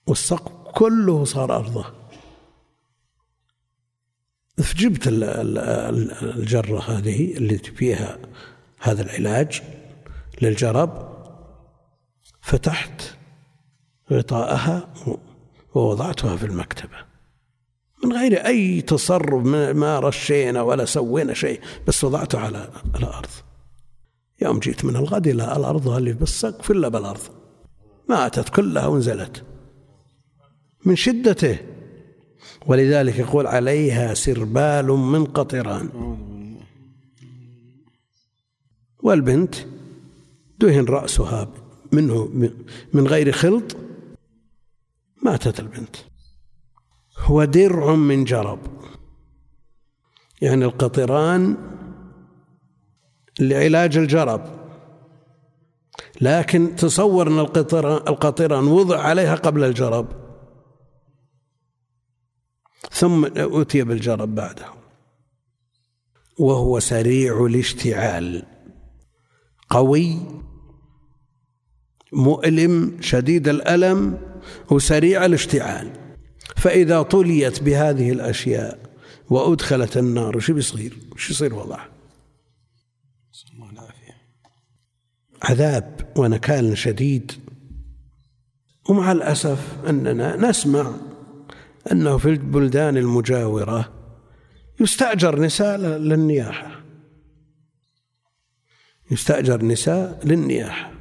والسقف 0.07 0.53
كله 0.75 1.25
صار 1.25 1.57
أرضة. 1.57 1.85
فجبت 4.59 5.03
الجرة 6.23 6.81
هذه 6.81 7.37
اللي 7.37 7.59
فيها 7.59 8.19
هذا 8.81 9.03
العلاج 9.03 9.63
للجرب 10.43 11.13
فتحت 12.41 13.03
غطاءها 14.13 14.95
ووضعتها 15.75 16.37
في 16.37 16.47
المكتبة. 16.47 17.12
من 18.05 18.13
غير 18.13 18.47
أي 18.47 18.81
تصرف 18.81 19.47
ما 19.77 19.99
رشينا 20.01 20.63
ولا 20.63 20.85
سوينا 20.85 21.35
شيء 21.35 21.61
بس 21.87 22.05
وضعته 22.05 22.39
على 22.39 22.69
الأرض. 22.97 23.31
يوم 24.43 24.59
جيت 24.59 24.85
من 24.85 24.97
الغد 24.97 25.27
إلى 25.27 25.57
الأرض 25.57 25.89
اللي 25.89 26.13
بالسقف 26.13 26.71
إلا 26.71 26.89
بالأرض. 26.89 27.21
ماتت 28.09 28.49
كلها 28.49 28.87
ونزلت 28.87 29.45
من 30.85 30.97
شدته. 30.97 31.59
ولذلك 32.67 33.19
يقول 33.19 33.47
عليها 33.47 34.15
سربال 34.15 34.87
من 34.87 35.25
قطران. 35.25 35.89
والبنت 39.03 39.55
دهن 40.59 40.85
رأسها 40.85 41.49
منه 41.93 42.25
من 42.93 43.07
غير 43.07 43.33
خلط. 43.33 43.77
ماتت 45.23 45.61
البنت. 45.61 45.97
هو 47.19 47.45
درع 47.45 47.95
من 47.95 48.25
جرب. 48.25 48.59
يعني 50.43 50.65
القطران 50.65 51.57
لعلاج 53.41 53.97
الجرب. 53.97 54.63
لكن 56.21 56.77
تصور 56.77 57.29
أن 57.29 57.39
القطران 58.09 58.65
وضع 58.65 59.01
عليها 59.01 59.35
قبل 59.35 59.65
الجرب. 59.65 60.09
ثم 62.91 63.25
أتي 63.37 63.83
بالجرب 63.83 64.35
بعده. 64.35 64.67
وهو 66.39 66.81
سريع 66.81 67.47
الاشتعال. 67.47 68.47
قوي 69.71 70.19
مؤلم 72.13 72.97
شديد 73.01 73.49
الألم 73.49 74.19
وسريع 74.71 75.25
الاشتعال. 75.25 76.02
فإذا 76.57 77.03
طليت 77.03 77.63
بهذه 77.63 78.13
الأشياء 78.13 78.79
وأدخلت 79.31 79.97
النار 79.97 80.39
شو 80.39 80.55
بيصير؟ 80.55 80.99
شو 81.17 81.33
يصير 81.33 81.55
وضعه؟ 81.55 81.89
عذاب 85.43 86.13
ونكال 86.17 86.79
شديد 86.79 87.33
ومع 88.89 89.13
الأسف 89.13 89.59
أننا 89.89 90.37
نسمع 90.37 90.93
أنه 91.93 92.19
في 92.19 92.29
البلدان 92.29 92.97
المجاورة 92.97 93.93
يستأجر 94.81 95.41
نساء 95.41 95.79
للنياحة 95.79 96.81
يستأجر 99.11 99.65
نساء 99.65 100.21
للنياحة 100.25 100.93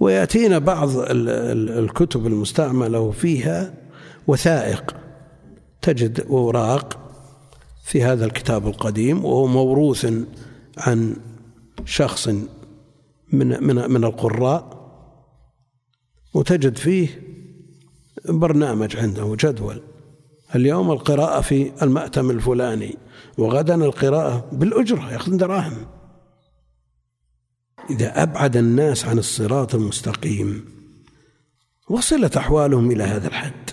ويأتينا 0.00 0.58
بعض 0.58 0.88
الكتب 0.98 2.26
المستعملة 2.26 3.00
وفيها 3.00 3.74
وثائق. 4.28 4.96
تجد 5.82 6.20
أوراق 6.20 6.98
في 7.84 8.02
هذا 8.02 8.24
الكتاب 8.24 8.66
القديم 8.66 9.24
وهو 9.24 9.46
موروث 9.46 10.12
عن 10.78 11.16
شخص 11.84 12.28
من 13.32 13.64
من 13.64 13.90
من 13.90 14.04
القراء 14.04 14.78
وتجد 16.34 16.76
فيه 16.76 17.22
برنامج 18.28 18.96
عنده 18.96 19.36
جدول. 19.40 19.82
اليوم 20.54 20.90
القراءة 20.90 21.40
في 21.40 21.72
المأتم 21.82 22.30
الفلاني 22.30 22.96
وغدا 23.38 23.74
القراءة 23.74 24.48
بالأجرة 24.52 25.12
يأخذ 25.12 25.36
دراهم. 25.36 25.86
إذا 27.90 28.22
أبعد 28.22 28.56
الناس 28.56 29.04
عن 29.04 29.18
الصراط 29.18 29.74
المستقيم 29.74 30.64
وصلت 31.90 32.36
أحوالهم 32.36 32.90
إلى 32.90 33.04
هذا 33.04 33.28
الحد. 33.28 33.67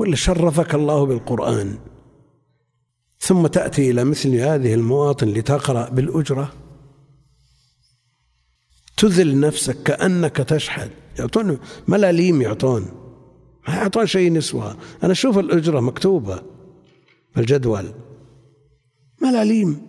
ولا 0.00 0.16
شرفك 0.16 0.74
الله 0.74 1.06
بالقرآن. 1.06 1.78
ثم 3.18 3.46
تأتي 3.46 3.90
إلى 3.90 4.04
مثل 4.04 4.34
هذه 4.34 4.74
المواطن 4.74 5.28
لتقرأ 5.28 5.90
بالأجرة. 5.90 6.52
تذل 8.96 9.40
نفسك 9.40 9.82
كأنك 9.82 10.36
تشحذ. 10.36 10.88
يعطون 11.18 11.58
ملاليم 11.88 12.42
يعطون. 12.42 12.82
ما 13.68 13.74
يعطون 13.74 14.06
شيء 14.06 14.32
نسوة 14.32 14.76
أنا 15.02 15.12
أشوف 15.12 15.38
الأجرة 15.38 15.80
مكتوبة 15.80 16.42
بالجدول 17.36 17.92
ملاليم. 19.22 19.82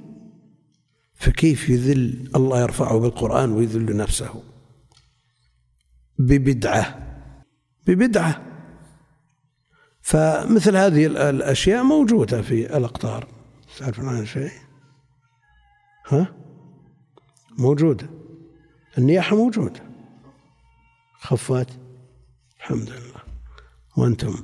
فكيف 1.13 1.69
يذل 1.69 2.31
الله 2.35 2.61
يرفعه 2.61 2.99
بالقرآن 2.99 3.51
ويذل 3.51 3.97
نفسه؟ 3.97 4.43
ببدعة. 6.19 6.99
ببدعة. 7.87 8.50
فمثل 10.01 10.75
هذه 10.75 11.05
الأشياء 11.29 11.83
موجودة 11.83 12.41
في 12.41 12.77
الأقطار. 12.77 13.27
تعرفون 13.77 14.07
عنها 14.07 14.25
شيء؟ 14.25 14.51
ها؟ 16.07 16.35
موجودة 17.57 18.09
النياحة 18.97 19.35
موجودة 19.35 19.83
خفات. 21.19 21.67
الحمد 22.57 22.89
لله. 22.89 23.21
وأنتم؟ 23.97 24.35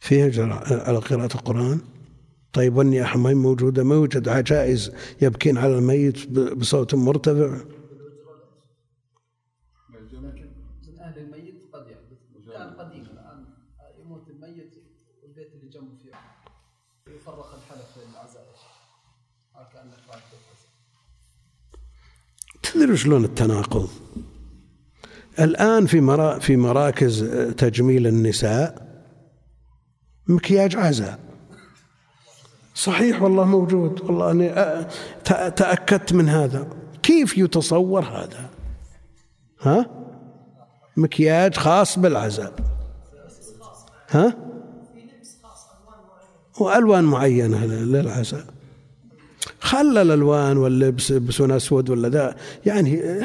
فيها 0.00 0.46
على 0.70 0.98
قراءة 0.98 1.34
القرآن؟ 1.34 1.80
طيب 2.52 2.76
والنياحة 2.76 3.18
ما 3.18 3.30
هي 3.30 3.34
موجودة؟ 3.34 3.84
ما 3.84 3.94
يوجد 3.94 4.28
عجائز 4.28 4.92
يبكين 5.22 5.58
على 5.58 5.78
الميت 5.78 6.28
بصوت 6.30 6.94
مرتفع؟ 6.94 7.58
تدري 22.74 22.96
شلون 22.96 23.24
التناقض؟ 23.24 23.88
الآن 25.40 25.86
في 25.86 26.00
مرا 26.00 26.38
في 26.38 26.56
مراكز 26.56 27.24
تجميل 27.58 28.06
النساء 28.06 28.88
مكياج 30.26 30.76
عزاء. 30.76 31.18
صحيح 32.74 33.22
والله 33.22 33.44
موجود. 33.44 34.00
والله 34.00 34.30
أني 34.30 34.86
تأكدت 35.50 36.12
من 36.12 36.28
هذا. 36.28 36.68
كيف 37.02 37.38
يتصور 37.38 38.04
هذا؟ 38.04 38.50
ها؟ 39.60 39.86
مكياج 40.96 41.56
خاص 41.56 41.98
بالعزاء. 41.98 42.54
ها؟ 44.10 44.36
وألوان 46.60 47.04
معينة 47.04 47.64
للعزاء. 47.66 48.44
خلى 49.60 50.02
الألوان 50.02 50.56
واللبس 50.56 51.10
يلبسون 51.10 51.50
أسود 51.50 51.90
ولا 51.90 52.08
ذا. 52.08 52.36
يعني 52.66 53.20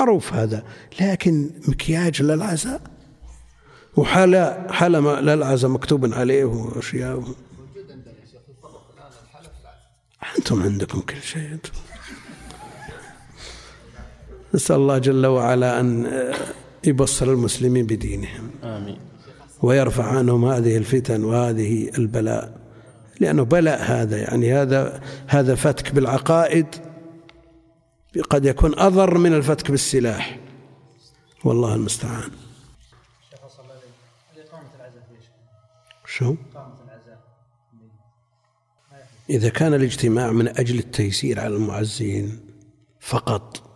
معروف 0.00 0.32
هذا. 0.32 0.62
لكن 1.00 1.50
مكياج 1.68 2.22
للعزاء. 2.22 2.80
وحلا 3.96 4.72
حلا 4.72 5.20
للعزاء 5.20 5.70
مكتوب 5.70 6.14
عليه 6.14 6.44
وأشياء. 6.44 7.24
أنتم 10.38 10.62
عندكم 10.62 11.00
كل 11.00 11.22
شيء 11.22 11.52
أنتم. 11.52 11.70
نسأل 14.54 14.76
الله 14.76 14.98
جل 14.98 15.26
وعلا 15.26 15.80
أن 15.80 16.06
يبصر 16.84 17.26
المسلمين 17.26 17.86
بدينهم. 17.86 18.50
آمين. 18.64 18.98
ويرفع 19.62 20.04
عنهم 20.04 20.44
هذه 20.44 20.76
الفتن 20.76 21.24
وهذه 21.24 21.90
البلاء. 21.98 22.61
لأنه 23.22 23.42
بلاء 23.42 23.82
هذا 23.82 24.18
يعني 24.18 24.52
هذا 24.52 25.00
هذا 25.26 25.54
فتك 25.54 25.92
بالعقائد 25.92 26.66
قد 28.30 28.44
يكون 28.44 28.78
أضر 28.78 29.18
من 29.18 29.34
الفتك 29.34 29.70
بالسلاح. 29.70 30.38
والله 31.44 31.74
المستعان. 31.74 32.30
شو؟ 36.06 36.34
إذا 39.30 39.48
كان 39.48 39.74
الاجتماع 39.74 40.32
من 40.32 40.48
أجل 40.48 40.78
التيسير 40.78 41.40
على 41.40 41.56
المعزين 41.56 42.40
فقط 43.00 43.70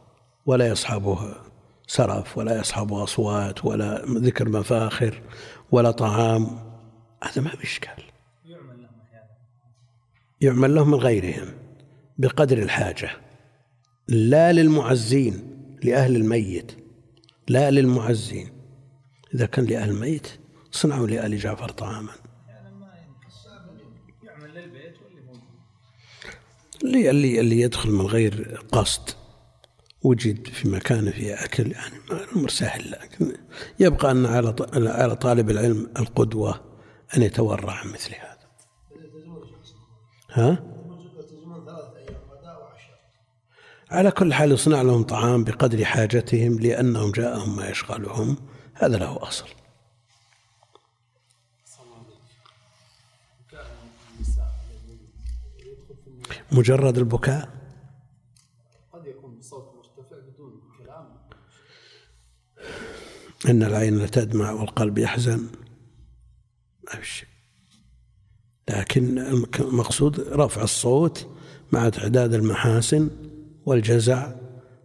ولا 0.46 0.68
يصحبها 0.68 1.42
سرف 1.86 2.38
ولا 2.38 2.60
يصحبه 2.60 3.02
أصوات 3.02 3.64
ولا 3.64 4.04
ذكر 4.06 4.48
مفاخر 4.48 5.22
ولا 5.70 5.90
طعام 5.90 6.58
هذا 7.22 7.42
ما 7.42 7.54
بإشكال 7.54 8.05
يعمل 10.40 10.74
لهم 10.74 10.90
من 10.90 10.98
غيرهم 10.98 11.48
بقدر 12.18 12.58
الحاجة 12.58 13.10
لا 14.08 14.52
للمعزين 14.52 15.56
لأهل 15.82 16.16
الميت 16.16 16.72
لا 17.48 17.70
للمعزين. 17.70 18.48
إذا 19.34 19.46
كان 19.46 19.64
لأهل 19.64 19.90
الميت 19.90 20.28
صنعوا 20.70 21.06
لآل 21.06 21.38
جعفر 21.38 21.68
طعاما. 21.68 22.12
اللي 26.84 27.10
اللي 27.10 27.40
اللي 27.40 27.60
يدخل 27.60 27.90
من 27.90 28.06
غير 28.06 28.60
قصد 28.72 29.10
وجد 30.02 30.46
في 30.46 30.68
مكان 30.68 31.10
فيه 31.10 31.34
أكل 31.44 31.72
يعني 31.72 31.94
الأمر 32.10 32.48
سهل 32.48 32.90
لكن 32.90 33.32
يبقى 33.80 34.10
أن 34.10 34.26
على 34.26 34.54
على 34.74 35.16
طالب 35.16 35.50
العلم 35.50 35.90
القدوة 35.98 36.60
أن 37.16 37.22
يتورع 37.22 37.72
عن 37.72 37.88
مثل 37.88 38.14
هذا 38.14 38.25
ها؟ 40.36 40.62
على 43.90 44.10
كل 44.10 44.34
حال 44.34 44.52
يصنع 44.52 44.82
لهم 44.82 45.02
طعام 45.02 45.44
بقدر 45.44 45.84
حاجتهم 45.84 46.60
لأنهم 46.60 47.12
جاءهم 47.12 47.56
ما 47.56 47.68
يشغلهم. 47.68 48.36
هذا 48.74 48.96
له 48.96 49.22
أصل. 49.22 49.46
مجرد 56.52 56.98
البكاء؟ 56.98 57.48
قد 58.92 59.06
يكون 59.06 59.38
بصوت 59.38 59.74
مرتفع 59.74 60.16
بدون 60.18 60.62
كلام 60.78 61.16
إن 63.48 63.62
العين 63.62 63.98
لتدمع 63.98 64.52
والقلب 64.52 64.98
يحزن. 64.98 65.48
ما 66.84 67.00
في 67.00 67.06
شيء 67.06 67.35
لكن 68.70 69.18
المقصود 69.60 70.20
رفع 70.20 70.62
الصوت 70.62 71.26
مع 71.72 71.88
تعداد 71.88 72.34
المحاسن 72.34 73.10
والجزع 73.66 74.32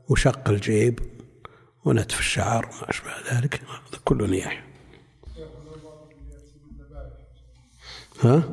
وشق 0.10 0.50
الجيب 0.50 1.00
ونتف 1.86 2.20
الشعر 2.20 2.66
وما 2.66 2.90
أشبه 2.90 3.12
ذلك. 3.34 3.62
كله 4.06 4.28
نياح. 4.28 4.68
ها؟ 8.24 8.44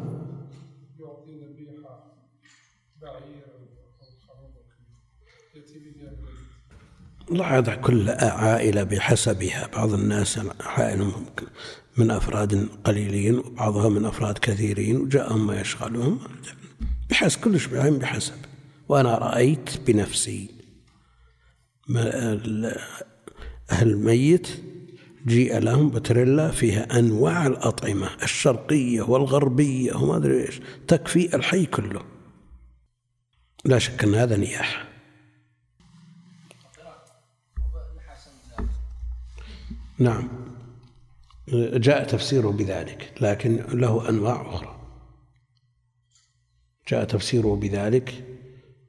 لا 7.30 7.56
يضع 7.56 7.74
كل 7.74 8.10
عائلة 8.10 8.82
بحسبها. 8.82 9.66
بعض 9.74 9.92
الناس 9.92 10.40
عائلة 10.60 11.12
من 11.96 12.10
أفراد 12.10 12.68
قليلين 12.84 13.38
وبعضها 13.38 13.88
من 13.88 14.04
أفراد 14.04 14.38
كثيرين 14.38 14.96
وجاءهم 14.96 15.46
ما 15.46 15.60
يشغلهم. 15.60 16.18
بحسب 17.10 17.40
كل 17.40 17.60
شيء 17.60 17.98
بحسب. 17.98 18.34
وأنا 18.88 19.18
رأيت 19.18 19.70
بنفسي 19.86 20.50
أهل 23.70 23.90
الميت 23.90 24.48
جيء 25.26 25.58
لهم 25.58 25.90
بتريلا 25.90 26.50
فيها 26.50 26.98
أنواع 26.98 27.46
الأطعمة 27.46 28.10
الشرقية 28.22 29.02
والغربية 29.02 29.94
وما 29.94 30.16
أدري 30.16 30.46
إيش 30.46 30.60
تكفي 30.86 31.36
الحي 31.36 31.66
كله. 31.66 32.02
لا 33.64 33.78
شك 33.78 34.04
أن 34.04 34.14
هذا 34.14 34.36
نياح 34.36 34.87
نعم. 39.98 40.28
جاء 41.74 42.04
تفسيره 42.04 42.48
بذلك 42.48 43.12
لكن 43.20 43.64
له 43.72 44.08
أنواع 44.08 44.54
أخرى. 44.54 44.74
جاء 46.88 47.04
تفسيره 47.04 47.56
بذلك 47.56 48.24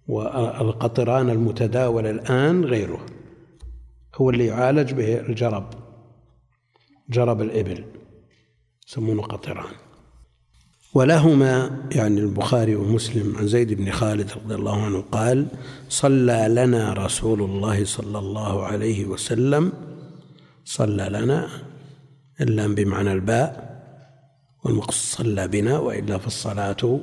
والقطران 0.08 1.30
المتداول 1.30 2.06
الآن 2.06 2.66
غيره. 2.66 3.06
هو 4.16 4.30
اللي 4.30 4.46
يعالج 4.46 4.94
به 4.94 5.20
الجرب 5.20 5.70
جرب 7.10 7.42
الإبل 7.42 7.86
يسمونه 8.88 9.22
قطران. 9.22 9.74
ولهما 10.94 11.86
يعني 11.92 12.20
البخاري 12.20 12.76
ومسلم 12.76 13.38
عن 13.38 13.48
زيد 13.48 13.74
بن 13.74 13.92
خالد 13.92 14.32
رضي 14.32 14.56
الله 14.56 14.82
عنه 14.86 15.02
قال 15.02 15.48
صلى 15.90 16.48
لنا 16.50 16.94
رسول 16.94 17.42
الله 17.42 17.86
صلى 17.86 18.20
الله 18.20 18.64
عليه 18.64 19.06
وسلم 19.06 19.72
صلى 20.70 21.10
لنا 21.10 21.50
اللام 22.42 22.76
بمعنى 22.76 23.12
الباء 23.12 23.70
والمقصود 24.64 25.26
صلى 25.26 25.48
بنا 25.48 25.80
وإلا 25.80 26.18
فالصلاة 26.18 27.00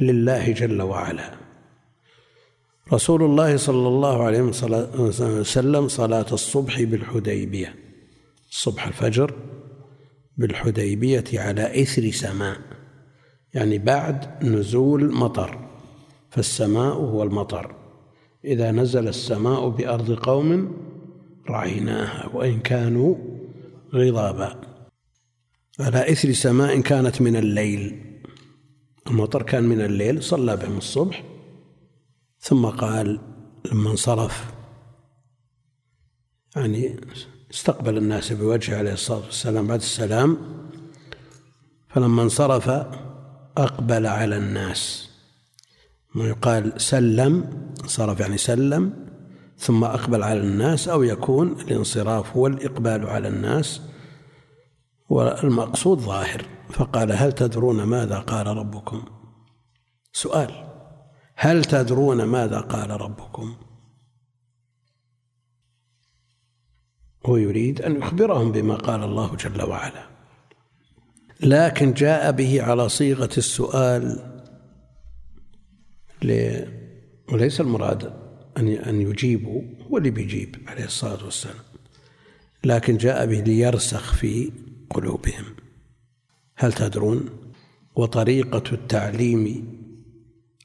لله 0.00 0.52
جل 0.52 0.82
وعلا. 0.82 1.30
رسول 2.92 3.22
الله 3.22 3.56
صلى 3.56 3.88
الله 3.88 4.22
عليه 4.22 4.42
وسلم 4.42 5.88
صلاة 5.88 6.26
الصبح 6.32 6.82
بالحديبية 6.82 7.74
الصبح 8.50 8.86
الفجر 8.86 9.34
بالحديبية 10.36 11.24
على 11.34 11.82
إثر 11.82 12.10
سماء 12.10 12.56
يعني 13.54 13.78
بعد 13.78 14.44
نزول 14.44 15.12
مطر 15.14 15.58
فالسماء 16.30 16.94
هو 16.94 17.22
المطر. 17.22 17.74
إذا 18.44 18.70
نزل 18.70 19.08
السماء 19.08 19.68
بأرض 19.68 20.12
قوم 20.12 20.85
رعيناها 21.50 22.30
وإن 22.34 22.60
كانوا 22.60 23.16
غضابا. 23.94 24.60
على 25.80 26.12
إثر 26.12 26.32
سماء 26.32 26.80
كانت 26.80 27.22
من 27.22 27.36
الليل. 27.36 28.02
المطر 29.06 29.42
كان 29.42 29.64
من 29.64 29.80
الليل 29.80 30.22
صلى 30.22 30.56
بهم 30.56 30.78
الصبح. 30.78 31.24
ثم 32.40 32.66
قال 32.66 33.20
لما 33.72 33.90
انصرف 33.90 34.44
يعني 36.56 37.00
استقبل 37.50 37.96
الناس 37.98 38.32
بوجهه 38.32 38.78
عليه 38.78 38.92
الصلاة 38.92 39.24
والسلام 39.24 39.66
بعد 39.66 39.78
السلام. 39.78 40.38
فلما 41.88 42.22
انصرف 42.22 42.68
أقبل 43.56 44.06
على 44.06 44.36
الناس. 44.36 45.10
ما 46.14 46.28
يقال 46.28 46.80
سلم 46.80 47.66
انصرف 47.82 48.20
يعني 48.20 48.38
سلم. 48.38 49.05
ثم 49.58 49.84
أقبل 49.84 50.22
على 50.22 50.40
الناس 50.40 50.88
أو 50.88 51.02
يكون 51.02 51.52
الانصراف 51.52 52.36
هو 52.36 52.46
الإقبال 52.46 53.06
على 53.06 53.28
الناس 53.28 53.80
والمقصود 55.08 55.98
ظاهر. 55.98 56.42
فقال 56.70 57.12
هل 57.12 57.32
تدرون 57.32 57.82
ماذا 57.82 58.18
قال 58.18 58.46
ربكم؟ 58.46 59.04
سؤال 60.12 60.50
هل 61.34 61.64
تدرون 61.64 62.22
ماذا 62.22 62.60
قال 62.60 62.90
ربكم؟ 62.90 63.56
هو 67.26 67.36
يريد 67.36 67.82
أن 67.82 67.96
يخبرهم 67.96 68.52
بما 68.52 68.74
قال 68.74 69.02
الله 69.02 69.36
جل 69.36 69.62
وعلا. 69.62 70.06
لكن 71.40 71.92
جاء 71.92 72.32
به 72.32 72.62
على 72.62 72.88
صيغة 72.88 73.30
السؤال 73.38 74.32
وليس 77.32 77.60
المراد 77.60 78.25
أن 78.58 78.68
أن 78.68 79.00
يجيبوا 79.00 79.62
هو 79.90 79.98
اللي 79.98 80.10
بيجيب 80.10 80.56
عليه 80.66 80.84
الصلاة 80.84 81.24
والسلام. 81.24 81.64
لكن 82.64 82.96
جاء 82.96 83.26
به 83.26 83.40
ليرسخ 83.40 84.14
في 84.14 84.52
قلوبهم. 84.90 85.44
هل 86.56 86.72
تدرون 86.72 87.30
وطريقة 87.96 88.62
التعليم 88.72 89.76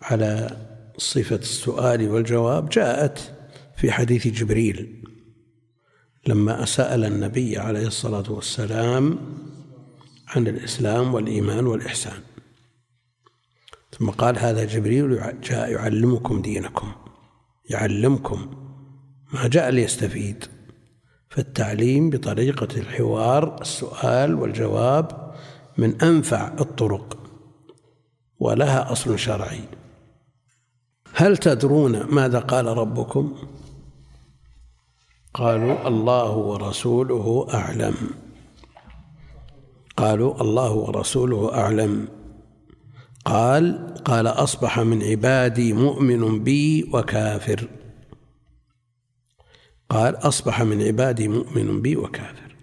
على 0.02 0.58
صفة 0.98 1.36
السؤال 1.36 2.10
والجواب 2.10 2.70
جاءت 2.70 3.34
في 3.76 3.92
حديث 3.92 4.28
جبريل 4.28 5.04
لما 6.28 6.66
سأل 6.66 7.06
النبي 7.06 7.58
عليه 7.58 7.88
الصلاة 7.88 8.32
والسلام 8.32 9.20
عن 10.28 10.48
الإسلام 10.48 11.14
والإيمان 11.14 11.68
والإحسان. 11.68 12.20
ثم 14.00 14.10
قال 14.10 14.40
هذا 14.40 14.66
جبريل 14.66 15.22
جاء 15.44 15.72
يعلمكم 15.72 16.42
دينكم. 16.42 16.92
يعلمكم 17.70 18.52
ما 19.34 19.48
جاء 19.48 19.70
ليستفيد. 19.70 20.46
فالتعليم 21.30 22.10
بطريقة 22.10 22.68
الحوار 22.78 23.62
السؤال 23.62 24.36
والجواب 24.36 25.36
من 25.78 26.02
أنفع 26.02 26.54
الطرق 26.60 27.18
ولها 28.40 28.92
أصل 28.92 29.20
شرعي. 29.20 29.64
هل 31.14 31.38
تدرون 31.38 32.04
ماذا 32.04 32.40
قال 32.40 32.66
ربكم؟ 32.66 33.36
قالوا 35.34 35.88
الله 35.88 36.32
ورسوله 36.32 37.48
أعلم. 37.54 37.96
قالوا 39.98 40.42
الله 40.42 40.72
ورسوله 40.72 41.54
أعلم. 41.54 42.08
قال 43.26 43.94
قال 44.06 44.28
أصبح 44.28 44.80
من 44.80 45.04
عبادي 45.04 45.74
مؤمن 45.74 46.44
بي 46.44 46.84
وكافر. 46.94 47.68
قال 49.90 50.16
أصبح 50.16 50.62
من 50.62 50.82
عبادي 50.82 51.28
مؤمن 51.28 51.82
بي 51.82 51.96
وكافر. 51.96 52.56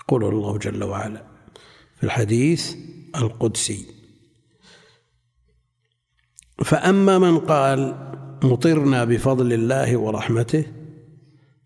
يقول 0.00 0.24
الله 0.24 0.58
جل 0.58 0.84
وعلا 0.84 1.22
في 1.96 2.04
الحديث 2.04 2.74
القدسي. 3.16 3.86
فأما 6.64 7.18
من 7.18 7.38
قال 7.38 8.12
مطرنا 8.42 9.04
بفضل 9.04 9.52
الله 9.52 9.96
ورحمته 9.96 10.64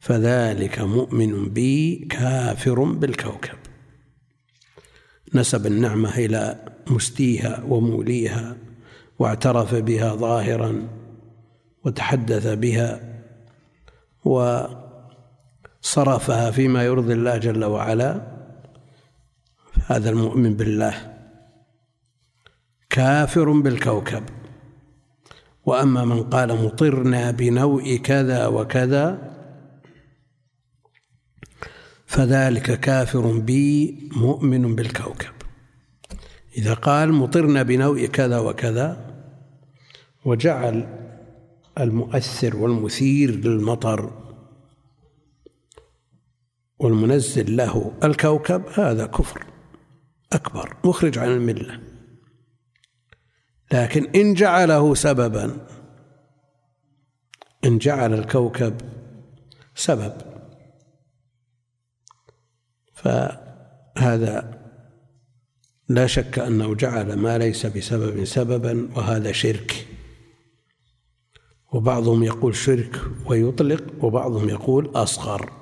فذلك 0.00 0.78
مؤمن 0.78 1.48
بي 1.48 1.96
كافر 2.10 2.84
بالكوكب. 2.84 3.58
نسب 5.34 5.66
النعمة 5.66 6.18
إلى 6.18 6.70
مستيها 6.90 7.62
وموليها 7.68 8.56
واعترف 9.18 9.74
بها 9.74 10.14
ظاهرا 10.14 10.88
وتحدث 11.84 12.46
بها 12.46 13.00
وصرفها 15.84 16.50
فيما 16.50 16.84
يرضي 16.84 17.12
الله 17.12 17.36
جل 17.36 17.64
وعلا 17.64 18.40
هذا 19.86 20.10
المؤمن 20.10 20.54
بالله 20.54 21.16
كافر 22.90 23.50
بالكوكب. 23.52 24.22
وأما 25.64 26.04
من 26.04 26.22
قال 26.22 26.64
مطرنا 26.64 27.30
بنوء 27.30 27.96
كذا 27.96 28.46
وكذا 28.46 29.30
فذلك 32.06 32.80
كافر 32.80 33.38
بي 33.38 33.98
مؤمن 34.16 34.74
بالكوكب. 34.74 35.39
إذا 36.60 36.74
قال 36.74 37.12
مطرنا 37.12 37.62
بنوء 37.62 38.06
كذا 38.06 38.38
وكذا 38.38 39.14
وجعل 40.24 40.98
المؤثر 41.80 42.56
والمثير 42.56 43.30
للمطر 43.30 44.12
والمنزل 46.78 47.56
له. 47.56 47.92
الكوكب 48.04 48.62
هذا 48.74 49.06
كفر 49.06 49.46
أكبر 50.32 50.76
مخرج 50.84 51.18
عن 51.18 51.28
الملة. 51.28 51.80
لكن 53.72 54.10
إن 54.14 54.34
جعله 54.34 54.94
سببا 54.94 55.66
إن 57.64 57.78
جعل 57.78 58.14
الكوكب 58.14 58.80
سبب. 59.74 60.12
فهذا 62.94 64.59
لا 65.90 66.06
شك 66.06 66.38
أنه 66.38 66.74
جعل 66.74 67.16
ما 67.16 67.38
ليس 67.38 67.66
بسبب 67.66 68.24
سببا 68.24 68.88
وهذا 68.96 69.32
شرك. 69.32 69.86
وبعضهم 71.72 72.22
يقول 72.22 72.54
شرك 72.56 73.00
ويطلق 73.26 74.04
وبعضهم 74.04 74.48
يقول 74.48 74.90
أصغر. 74.94 75.52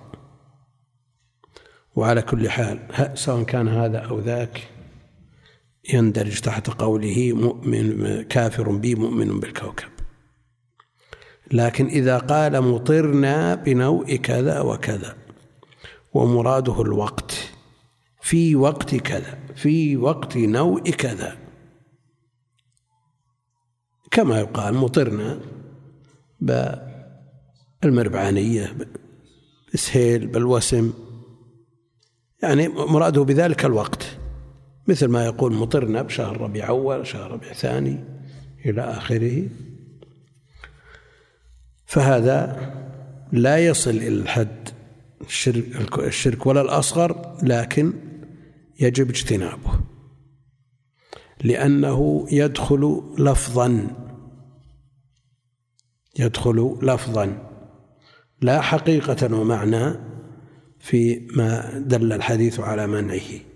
وعلى 1.96 2.22
كل 2.22 2.50
حال 2.50 2.78
سواء 3.14 3.42
كان 3.42 3.68
هذا 3.68 3.98
أو 3.98 4.20
ذاك 4.20 4.68
يندرج 5.92 6.40
تحت 6.40 6.70
قوله 6.70 7.32
مؤمن 7.32 8.22
كافر 8.22 8.70
بي 8.70 8.94
مؤمن 8.94 9.40
بالكوكب. 9.40 9.88
لكن 11.52 11.86
إذا 11.86 12.18
قال 12.18 12.60
مطرنا 12.62 13.54
بنوء 13.54 14.16
كذا 14.16 14.60
وكذا 14.60 15.16
ومراده 16.14 16.82
الوقت 16.82 17.47
في 18.28 18.56
وقت 18.56 18.94
كذا 18.94 19.38
في 19.54 19.96
وقت 19.96 20.36
نوء 20.36 20.90
كذا. 20.90 21.36
كما 24.10 24.40
يقال 24.40 24.74
مطرنا 24.74 25.40
بالمربعانية 27.82 28.76
بالسهيل 29.70 30.26
بالوسم. 30.26 30.92
يعني 32.42 32.68
مراده 32.68 33.22
بذلك 33.22 33.64
الوقت. 33.64 34.18
مثل 34.88 35.06
ما 35.06 35.24
يقول 35.24 35.54
مطرنا 35.54 36.02
بشهر 36.02 36.40
ربيع 36.40 36.68
أول 36.68 37.06
شهر 37.06 37.30
ربيع 37.30 37.52
ثاني 37.52 38.04
إلى 38.66 38.82
آخره. 38.82 39.48
فهذا 41.86 42.70
لا 43.32 43.58
يصل 43.58 43.90
إلى 43.90 44.08
الحد 44.08 44.68
الشرك, 45.20 45.98
الشرك 45.98 46.46
ولا 46.46 46.60
الأصغر 46.60 47.38
لكن 47.42 48.07
يجب 48.78 49.10
اجتنابه 49.10 49.80
لأنه 51.44 52.26
يدخل 52.30 53.14
لفظا 53.18 53.96
يدخل 56.18 56.78
لفظا 56.82 57.48
لا 58.40 58.60
حقيقة 58.60 59.36
ومعنى 59.36 59.94
في 60.78 61.28
ما 61.36 61.78
دل 61.78 62.12
الحديث 62.12 62.60
على 62.60 62.86
منعه 62.86 63.48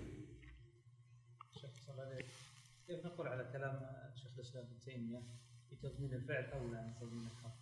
كيف 2.87 3.05
نقول 3.05 3.27
على 3.27 3.49
كلام 3.53 3.79
شيخ 4.15 4.31
الإسلام 4.35 4.63
ابن 4.63 4.79
تيمية 4.85 5.21
في 5.69 5.75
تضمين 5.75 6.13
الفعل 6.13 6.43
أولى 6.43 6.77
عن 6.77 6.93
تضمين 7.01 7.23
الحرف 7.23 7.53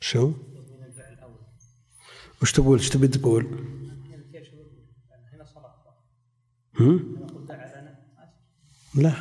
شو؟ 0.00 0.32
تضمين 0.32 0.84
الفعل 0.84 1.18
أولى 1.18 1.46
وش 2.42 2.52
تقول؟ 2.52 2.78
إيش 2.78 2.88
تبي 2.88 3.08
تقول؟ 3.08 3.44
يعني 4.10 4.24
كيف 4.32 4.50
شو 4.50 4.56
بقول؟ 4.56 4.68
يعني 5.10 5.26
هنا 5.34 5.44
صلاه 5.44 5.74
هم؟ 5.78 5.94
أنا 5.94 5.94
قلت 5.94 6.67
دعا 6.67 6.67
لنا 6.67 6.67
لا. 8.94 9.12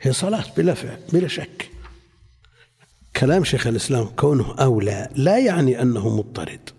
هي 0.00 0.12
صلاة 0.12 0.44
بلا 0.56 0.74
فعل 0.74 0.98
بلا 1.12 1.28
شك. 1.28 1.70
كلام 3.16 3.44
شيخ 3.44 3.66
الإسلام 3.66 4.06
كونه 4.06 4.54
أولى 4.54 5.08
لا 5.14 5.38
يعني 5.38 5.82
أنه 5.82 6.16
مضطرد. 6.16 6.70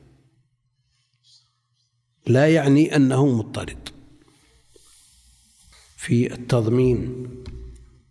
لا 2.28 2.48
يعني 2.48 2.96
أنه 2.96 3.26
مضطرد. 3.26 3.90
في 5.98 6.34
التضمين 6.34 7.28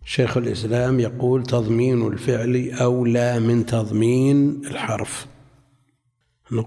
شيخ 0.05 0.37
الإسلام 0.37 1.01
يقول 1.01 1.43
تضمين 1.43 2.07
الفعل 2.07 2.71
أولى 2.71 3.41
من 3.41 3.67
تضمين 3.67 4.67
الحرف. 4.67 5.27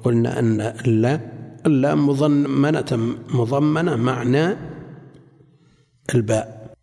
قلنا 0.04 0.40
أن 0.40 0.62
اللا 0.62 1.40
اللام 1.66 2.10
مضمنة 2.10 3.18
مضمنة 3.30 3.96
معنى 3.96 4.69
الباء 6.16 6.74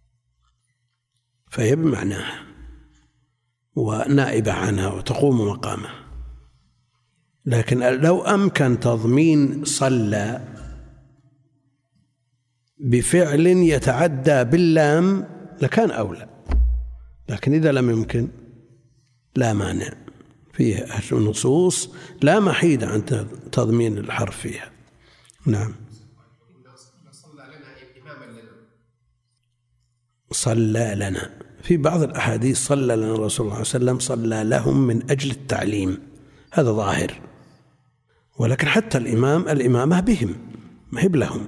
فهي 1.51 1.77
بمعناها 1.77 2.47
ونائبة 3.75 4.53
عنها 4.53 4.89
وتقوم 4.89 5.49
مقامها. 5.49 6.07
لكن 7.47 7.79
لو 7.79 8.23
أمكن 8.23 8.81
تضمين 8.81 9.65
صلى 9.65 10.41
بفعل 12.79 13.47
يتعدى 13.47 14.45
باللام 14.45 15.29
لكان 15.63 15.91
أولى 15.91 16.29
لكن 17.29 17.55
إذا 17.55 17.73
لم 17.73 17.91
يمكن 17.91 18.29
لا 19.37 19.53
مانع. 19.53 19.91
فيه 20.53 20.87
نصوص 21.13 21.91
لا 22.23 22.41
محيد 22.41 22.85
عن 22.85 23.05
تضمين 23.53 23.99
الحرف 23.99 24.37
فيها. 24.37 24.71
نعم. 25.47 25.86
صلى 30.37 30.95
لنا. 30.97 31.31
في 31.63 31.77
بعض 31.77 32.03
الأحاديث 32.03 32.67
صلى 32.67 32.97
لنا 32.97 33.15
الرسول 33.15 33.31
صلى 33.31 33.45
الله 33.45 33.53
عليه 33.55 33.61
وسلم 33.65 33.99
صلى 33.99 34.45
لهم 34.45 34.87
من 34.87 35.11
أجل 35.11 35.31
التعليم. 35.31 35.99
هذا 36.53 36.73
ظاهر. 36.73 37.21
ولكن 38.39 38.67
حتى 38.67 38.99
الإمام 38.99 39.49
الإمامة 39.49 40.01
بهم 40.01 40.35
ما 40.93 41.03
هي 41.03 41.09
لهم 41.09 41.47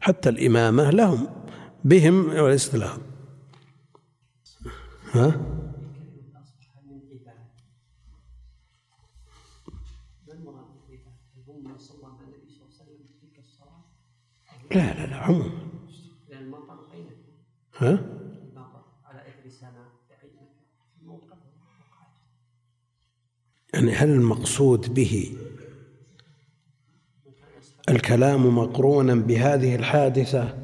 حتى 0.00 0.28
الإمامة 0.28 0.90
لهم 0.90 1.28
بهم 1.84 2.28
وليست 2.28 2.76
لهم. 2.76 2.98
ها؟ 5.12 5.40
لا 14.70 14.94
لا 14.94 15.06
لا 15.06 15.16
عموما. 15.16 15.50
ها؟ 17.76 18.15
يعني 23.76 23.92
هل 23.92 24.08
المقصود 24.10 24.94
به 24.94 25.32
الكلام 27.88 28.58
مقرونا 28.58 29.14
بهذه 29.14 29.74
الحادثة 29.76 30.58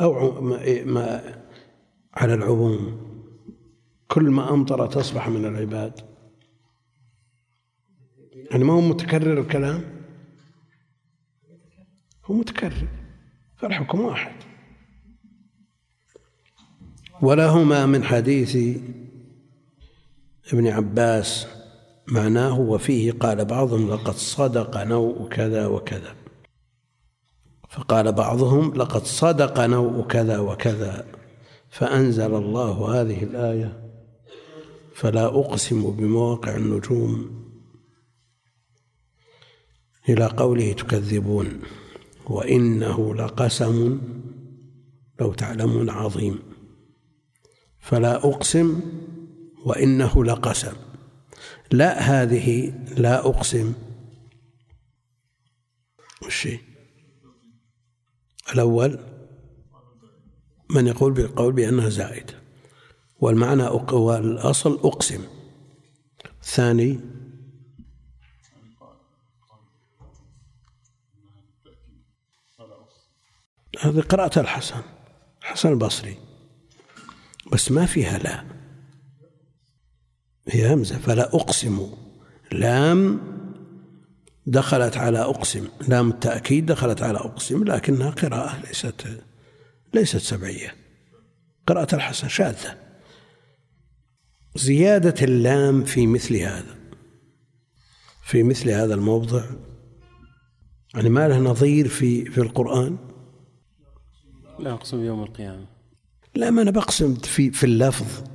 أو 0.00 0.40
ما- 0.40 0.84
ما 0.84 1.34
على 2.14 2.34
العموم؟ 2.34 3.02
كل 4.08 4.30
ما 4.30 4.50
أمطر 4.54 4.86
تصبح 4.86 5.28
من 5.28 5.44
العباد. 5.44 6.00
يعني 8.50 8.64
ما 8.64 8.72
هو 8.72 8.80
متكرر 8.80 9.40
الكلام؟ 9.40 9.84
هو 12.24 12.34
متكرر 12.34 12.88
فالحكم 13.56 14.00
واحد. 14.00 14.34
ولهما 17.22 17.86
من 17.86 18.04
حديث 18.04 18.78
ابن 20.52 20.66
عباس 20.66 21.46
معناه 22.08 22.60
وفيه 22.60 23.12
قال 23.12 23.44
بعضهم 23.44 23.90
لقد 23.90 24.14
صدق 24.14 24.82
نوء 24.82 25.28
كذا 25.28 25.66
وكذا. 25.66 26.14
فقال 27.70 28.12
بعضهم 28.12 28.74
لقد 28.74 29.04
صدق 29.04 29.60
نوء 29.60 30.06
كذا 30.06 30.38
وكذا. 30.38 31.06
فأنزل 31.70 32.34
الله 32.34 33.00
هذه 33.00 33.24
الآية 33.24 33.90
فلا 34.94 35.26
أقسم 35.26 35.90
بمواقع 35.90 36.56
النجوم 36.56 37.42
إلى 40.08 40.26
قوله 40.26 40.72
تكذبون. 40.72 41.60
وإنه 42.26 43.14
لقسم 43.14 44.00
لو 45.20 45.32
تعلمون 45.32 45.90
عظيم. 45.90 46.38
فلا 47.78 48.16
أقسم 48.16 48.80
وإنه 49.64 50.24
لقسم. 50.24 50.91
لا 51.72 52.00
هذه 52.00 52.72
لا 52.96 53.18
أقسم. 53.26 53.74
هي؟ 56.46 56.58
الأول 58.52 58.98
من 60.70 60.86
يقول 60.86 61.12
بالقول 61.12 61.52
بأنها 61.52 61.88
زائدة 61.88 62.34
والمعنى 63.20 63.62
والأصل 63.92 64.74
أقسم. 64.74 65.24
الثاني 66.42 67.00
هذه 73.80 74.00
قراءة 74.00 74.40
الحسن 74.40 74.82
الحسن 75.42 75.68
البصري. 75.68 76.16
بس 77.52 77.70
ما 77.70 77.86
فيها 77.86 78.18
لا. 78.18 78.61
هي 80.48 80.74
همزة 80.74 80.98
فلا 80.98 81.36
أقسم. 81.36 81.90
لام 82.52 83.20
دخلت 84.46 84.96
على 84.96 85.18
أقسم. 85.18 85.68
لام 85.88 86.10
التأكيد 86.10 86.66
دخلت 86.66 87.02
على 87.02 87.18
أقسم 87.18 87.64
لكنها 87.64 88.10
قراءة 88.10 88.60
ليست 88.66 89.06
ليست 89.94 90.16
سبعية. 90.16 90.74
قراءة 91.66 91.94
الحسن 91.94 92.28
شاذة. 92.28 92.78
زيادة 94.56 95.24
اللام 95.24 95.84
في 95.84 96.06
مثل 96.06 96.36
هذا. 96.36 96.76
في 98.24 98.42
مثل 98.42 98.70
هذا 98.70 98.94
الموضع. 98.94 99.44
يعني 100.94 101.08
ما 101.08 101.28
له 101.28 101.38
نظير 101.38 101.88
في 101.88 102.24
في 102.24 102.40
القرآن؟ 102.40 102.96
لا 104.58 104.72
أقسم 104.72 105.00
بيوم 105.00 105.22
القيامة. 105.22 105.66
لا 106.34 106.50
ما 106.50 106.62
أنا 106.62 106.70
بقسم 106.70 107.14
في 107.14 107.50
في 107.50 107.64
اللفظ. 107.64 108.31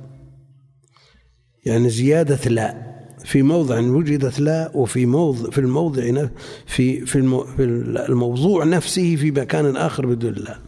يعني 1.66 1.90
زيادة 1.90 2.50
لا. 2.50 2.88
في 3.24 3.42
موضع 3.42 3.80
وجدت 3.80 4.40
لا 4.40 4.76
وفي 4.76 5.06
موضع 5.06 5.50
في 5.50 5.58
الموضع 5.58 6.26
في 6.66 7.06
في 7.06 7.16
المو 7.18 7.44
في 7.44 7.64
الموضوع 8.08 8.64
نفسه 8.64 9.16
في 9.16 9.30
مكان 9.30 9.76
آخر 9.76 10.06
بدون 10.06 10.32
لا. 10.32 10.58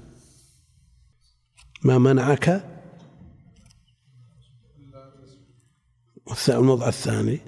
ما 1.84 1.98
منعك؟ 1.98 2.64
الموضع 6.48 6.88
الثاني. 6.88 7.40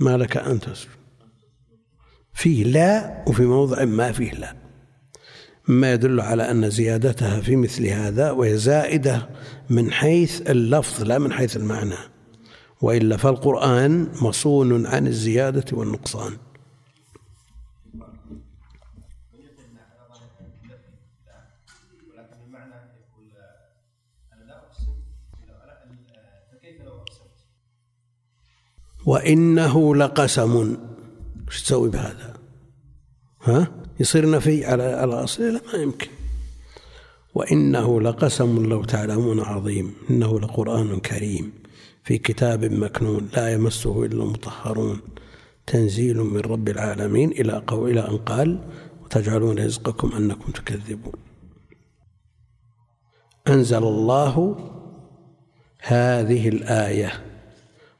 ما 0.00 0.16
لك 0.16 0.36
أن 0.36 0.60
تسجد 0.60 0.90
فيه 2.34 2.64
لا 2.64 3.24
وفي 3.28 3.42
موضع 3.42 3.84
ما 3.84 4.12
فيه 4.12 4.32
لا. 4.32 4.59
مما 5.70 5.92
يدل 5.92 6.20
على 6.20 6.50
أن 6.50 6.70
زيادتها 6.70 7.40
في 7.40 7.56
مثل 7.56 7.86
هذا 7.86 8.30
وهي 8.30 8.56
زائدة 8.56 9.28
من 9.70 9.92
حيث 9.92 10.50
اللفظ 10.50 11.02
لا 11.04 11.18
من 11.18 11.32
حيث 11.32 11.56
المعنى 11.56 11.94
وإلا 12.80 13.16
فالقرآن 13.16 14.08
مصون 14.22 14.86
عن 14.86 15.06
الزيادة 15.06 15.64
والنقصان 15.72 16.32
وإنه 29.06 29.96
لقسم 29.96 30.76
إيش 31.48 31.62
تسوي 31.62 31.90
بهذا؟ 31.90 32.34
ها؟ 33.42 33.79
يصير 34.00 34.30
نفي 34.30 34.64
على 34.64 34.82
على 34.82 35.26
لا 35.38 35.60
ما 35.72 35.82
يمكن. 35.82 36.08
وإنه 37.34 38.00
لقسم 38.00 38.66
لو 38.66 38.84
تعلمون 38.84 39.40
عظيم 39.40 39.94
إنه 40.10 40.40
لقرآن 40.40 41.00
كريم 41.00 41.52
في 42.04 42.18
كتاب 42.18 42.64
مكنون 42.64 43.28
لا 43.36 43.52
يمسه 43.52 44.04
إلا 44.04 44.22
المطهرون. 44.22 45.00
تنزيل 45.66 46.16
من 46.16 46.40
رب 46.40 46.68
العالمين 46.68 47.30
إلى 47.30 47.62
قول 47.66 47.90
إلى 47.90 48.08
أن 48.08 48.16
قال 48.16 48.58
وتجعلون 49.04 49.58
رزقكم 49.58 50.12
أنكم 50.16 50.52
تكذبون. 50.52 51.14
أنزل 53.48 53.82
الله 53.82 54.56
هذه 55.80 56.48
الآية 56.48 57.24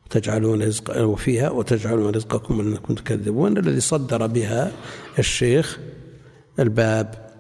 وتجعلون 0.07 0.63
رزق 0.63 1.03
وفيها 1.03 1.51
وتجعلون 1.51 2.15
رزقكم 2.15 2.61
أنكم 2.61 2.95
تكذبون. 2.95 3.59
الذي 3.59 3.81
صدر 3.81 4.27
بها 4.27 4.73
الشيخ 5.19 5.79
الباب. 6.61 7.31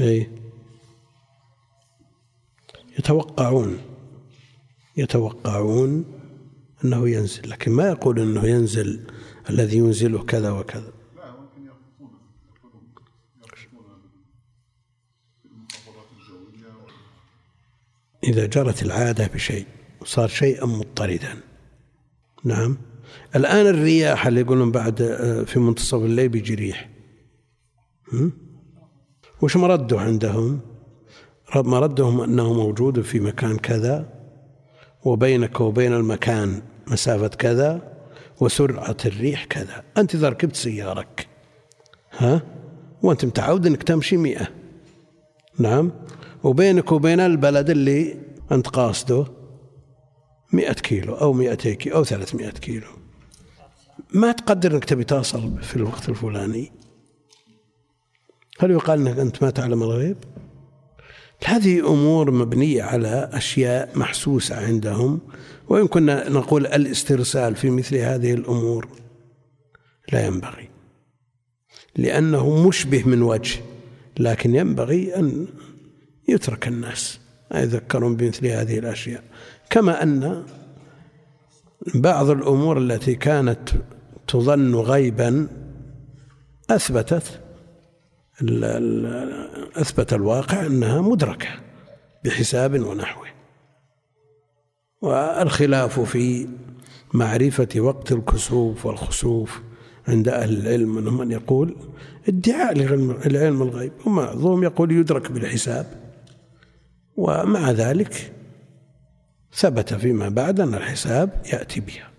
أي 0.00 0.30
يتوقعون 2.98 3.78
يتوقعون 4.96 6.04
أنه 6.84 7.08
ينزل 7.08 7.50
لكن 7.50 7.72
ما 7.72 7.88
يقول 7.88 8.20
أنه 8.20 8.46
ينزل 8.46 9.06
الذي 9.50 9.76
ينزله 9.76 10.24
كذا 10.24 10.50
وكذا. 10.50 11.01
إذا 18.24 18.46
جرت 18.46 18.82
العادة 18.82 19.26
بشيء 19.34 19.66
وصار 20.00 20.28
شيئا 20.28 20.66
مضطردا. 20.66 21.36
نعم. 22.44 22.78
الآن 23.36 23.66
الرياح 23.66 24.26
اللي 24.26 24.40
يقولون 24.40 24.70
بعد 24.70 25.02
آه، 25.02 25.42
في 25.42 25.58
منتصف 25.58 25.94
الليل 25.98 26.28
بيجي 26.28 26.54
ريح؟ 26.54 26.88
وش 29.42 29.56
مرده 29.56 30.00
عندهم؟ 30.00 30.60
رد- 31.56 31.66
مردهم 31.66 32.20
أنه 32.20 32.52
موجود 32.52 33.00
في 33.00 33.20
مكان 33.20 33.56
كذا 33.58 34.08
وبينك 35.04 35.60
وبين 35.60 35.92
المكان 35.92 36.62
مسافة 36.86 37.28
كذا 37.28 37.92
وسرعة 38.40 38.96
الريح 39.06 39.44
كذا. 39.44 39.84
أنت 39.98 40.14
إذا 40.14 40.28
ركبت 40.28 40.56
سيارك 40.56 41.26
ها؟ 42.18 42.42
وأنت 43.02 43.24
متعود 43.24 43.66
أنك 43.66 43.82
تمشي 43.82 44.16
مئة. 44.16 44.48
نعم. 45.58 45.92
وبينك 46.44 46.92
وبين 46.92 47.20
البلد 47.20 47.70
اللي 47.70 48.16
أنت 48.52 48.68
قاصده 48.68 49.26
مئة 50.52 50.72
كيلو 50.72 51.14
أو 51.14 51.32
مئتي 51.32 51.74
كيلو 51.74 51.96
أو 51.96 52.04
ثلاثمائة 52.04 52.50
كيلو. 52.50 52.86
ما 54.14 54.32
تقدر 54.32 54.74
أنك 54.74 54.84
تبي 54.84 55.04
تصل 55.04 55.62
في 55.62 55.76
الوقت 55.76 56.08
الفلاني. 56.08 56.72
هل 58.60 58.70
يقال 58.70 59.08
أنك 59.08 59.18
أنت 59.18 59.42
ما 59.42 59.50
تعلم 59.50 59.82
الغيب؟ 59.82 60.16
هذه 61.44 61.92
أمور 61.92 62.30
مبنية 62.30 62.82
على 62.82 63.30
أشياء 63.32 63.98
محسوسة 63.98 64.66
عندهم 64.66 65.20
وإن 65.68 65.86
كنا 65.86 66.28
نقول 66.28 66.66
الاسترسال 66.66 67.56
في 67.56 67.70
مثل 67.70 67.96
هذه 67.96 68.34
الأمور 68.34 68.88
لا 70.12 70.26
ينبغي 70.26 70.68
لأنه 71.96 72.68
مشبه 72.68 73.02
من 73.06 73.22
وجه 73.22 73.60
لكن 74.18 74.54
ينبغي 74.54 75.16
أن 75.16 75.46
يترك 76.32 76.68
الناس 76.68 77.20
ما 77.50 77.60
يذكرون 77.60 78.16
بمثل 78.16 78.46
هذه 78.46 78.78
الأشياء. 78.78 79.22
كما 79.70 80.02
أن 80.02 80.44
بعض 81.94 82.30
الأمور 82.30 82.78
التي 82.78 83.14
كانت 83.14 83.68
تظن 84.28 84.74
غيبا 84.74 85.48
أثبتت 86.70 87.40
أثبت 89.76 90.12
الواقع 90.12 90.66
أنها 90.66 91.00
مدركة 91.00 91.48
بحساب 92.24 92.86
ونحوه. 92.86 93.26
والخلاف 95.02 96.00
في 96.00 96.48
معرفة 97.12 97.68
وقت 97.76 98.12
الكسوف 98.12 98.86
والخسوف 98.86 99.60
عند 100.08 100.28
أهل 100.28 100.58
العلم 100.58 100.94
منهم 100.94 101.18
من 101.18 101.30
يقول 101.30 101.76
ادعاء 102.28 102.78
لعلم 103.28 103.62
الغيب. 103.62 103.92
ومعظم 104.06 104.62
يقول 104.62 104.92
يدرك 104.92 105.32
بالحساب. 105.32 106.01
ومع 107.16 107.70
ذلك 107.70 108.32
ثبت 109.54 109.94
فيما 109.94 110.28
بعد 110.28 110.60
أن 110.60 110.74
الحساب 110.74 111.42
يأتي 111.52 111.80
بها. 111.80 112.10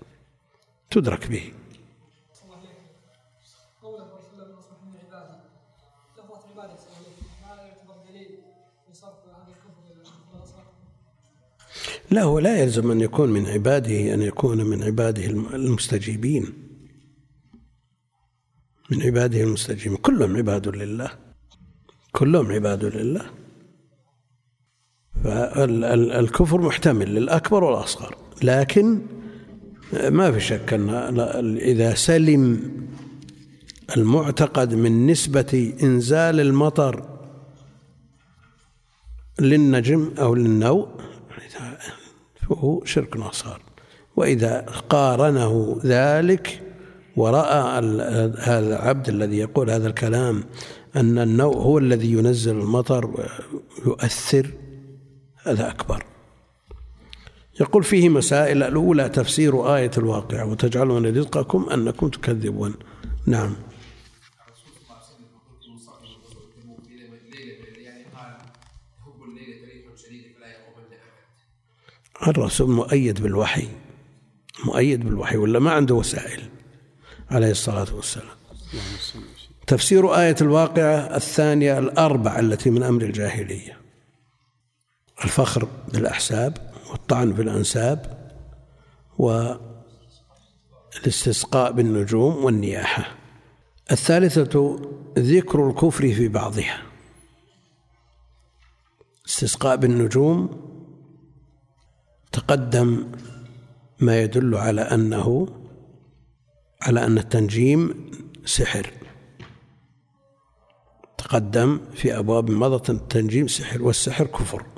تدرك 0.91 1.28
به. 1.28 1.54
لا 12.12 12.24
هو 12.24 12.39
لا 12.39 12.62
يلزم 12.62 12.91
أن 12.91 13.02
يكون 13.02 13.30
من 13.30 13.46
عباده 13.46 14.14
أن 14.14 14.22
يكون 14.22 14.66
من 14.66 14.84
عباده 14.84 15.26
المستجيبين. 15.26 16.54
من 18.91 19.02
عباده 19.02 19.41
المستجيبين. 19.41 19.98
كلهم 19.98 20.38
عباد 20.38 20.68
لله. 20.68 21.10
كلهم 22.12 22.52
عباد 22.52 22.86
لله. 22.86 23.43
فالكفر 25.24 26.61
محتمل 26.61 27.15
للأكبر 27.15 27.63
والأصغر 27.63 28.15
لكن 28.43 28.99
ما 30.09 30.32
في 30.32 30.39
شك 30.39 30.74
أن 30.74 31.57
إذا 31.57 31.93
سلم 31.93 32.71
المعتقد 33.97 34.74
من 34.74 35.07
نسبة 35.07 35.74
إنزال 35.84 36.39
المطر 36.39 37.03
للنجم 39.39 40.11
أو 40.19 40.36
للنوء 40.36 40.88
فهو 42.49 42.86
شرك 42.86 43.17
أصغر 43.17 43.61
وإذا 44.15 44.65
قارنه 44.89 45.80
ذلك 45.86 46.61
ورأى 47.15 47.80
هذا 48.39 48.59
العبد 48.59 49.09
الذي 49.09 49.38
يقول 49.38 49.69
هذا 49.69 49.88
الكلام 49.88 50.43
أن 50.95 51.19
النوء 51.19 51.57
هو 51.57 51.78
الذي 51.78 52.11
ينزل 52.11 52.55
المطر 52.55 53.28
ويؤثر 53.86 54.51
هذا 55.44 55.70
أكبر 55.70 56.06
يقول 57.62 57.84
فيه 57.84 58.10
مسائل 58.10 58.64
الأولى 58.64 59.10
تفسير 59.10 59.76
آية 59.76 59.91
الواقعة 59.98 60.46
وتجعلون 60.46 61.18
رزقكم 61.18 61.70
أنكم 61.70 62.10
تكذبون. 62.10 62.74
نعم. 63.26 63.56
الرسول 72.28 72.72
مؤيد 72.72 73.24
بالوحي 73.24 73.68
مؤيد 74.66 75.04
بالوحي 75.06 75.38
ولا 75.38 75.60
ما 75.60 75.72
عنده 75.72 75.96
وسائل؟ 75.96 76.41
عليه 77.32 77.52
الصلاة 77.52 77.96
والسلام. 77.96 78.36
تفسير 79.68 80.16
آية 80.16 80.36
الواقعة 80.41 81.16
الثانية 81.16 81.80
الأربع 81.80 82.39
التي 82.39 82.70
من 82.70 82.84
أمر 82.84 83.02
الجاهلية. 83.02 83.82
الفخر 85.24 85.68
بالأحساب 85.93 86.74
والطعن 86.89 87.34
في 87.34 87.41
الأنساب 87.41 88.30
والاستسقاء 90.95 91.72
بالنجوم 91.72 92.45
والنياحة. 92.45 93.16
الثالثة 93.91 94.80
ذكر 95.18 95.70
الكفر 95.70 96.14
في 96.14 96.28
بعضها. 96.28 96.82
استسقاء 99.28 99.76
بالنجوم 99.76 100.70
تقدم 102.32 103.11
ما 103.99 104.22
يدل 104.22 104.55
على 104.55 104.82
أنه 104.82 105.47
على 106.82 107.05
أن 107.05 107.18
التنجيم 107.18 108.11
سحر. 108.45 108.93
تقدم 111.18 111.80
في 111.93 112.20
أبواب 112.20 112.51
مضت 112.51 112.89
التنجيم 112.89 113.47
سحر 113.47 113.84
والسحر 113.84 114.26
كفر. 114.26 114.72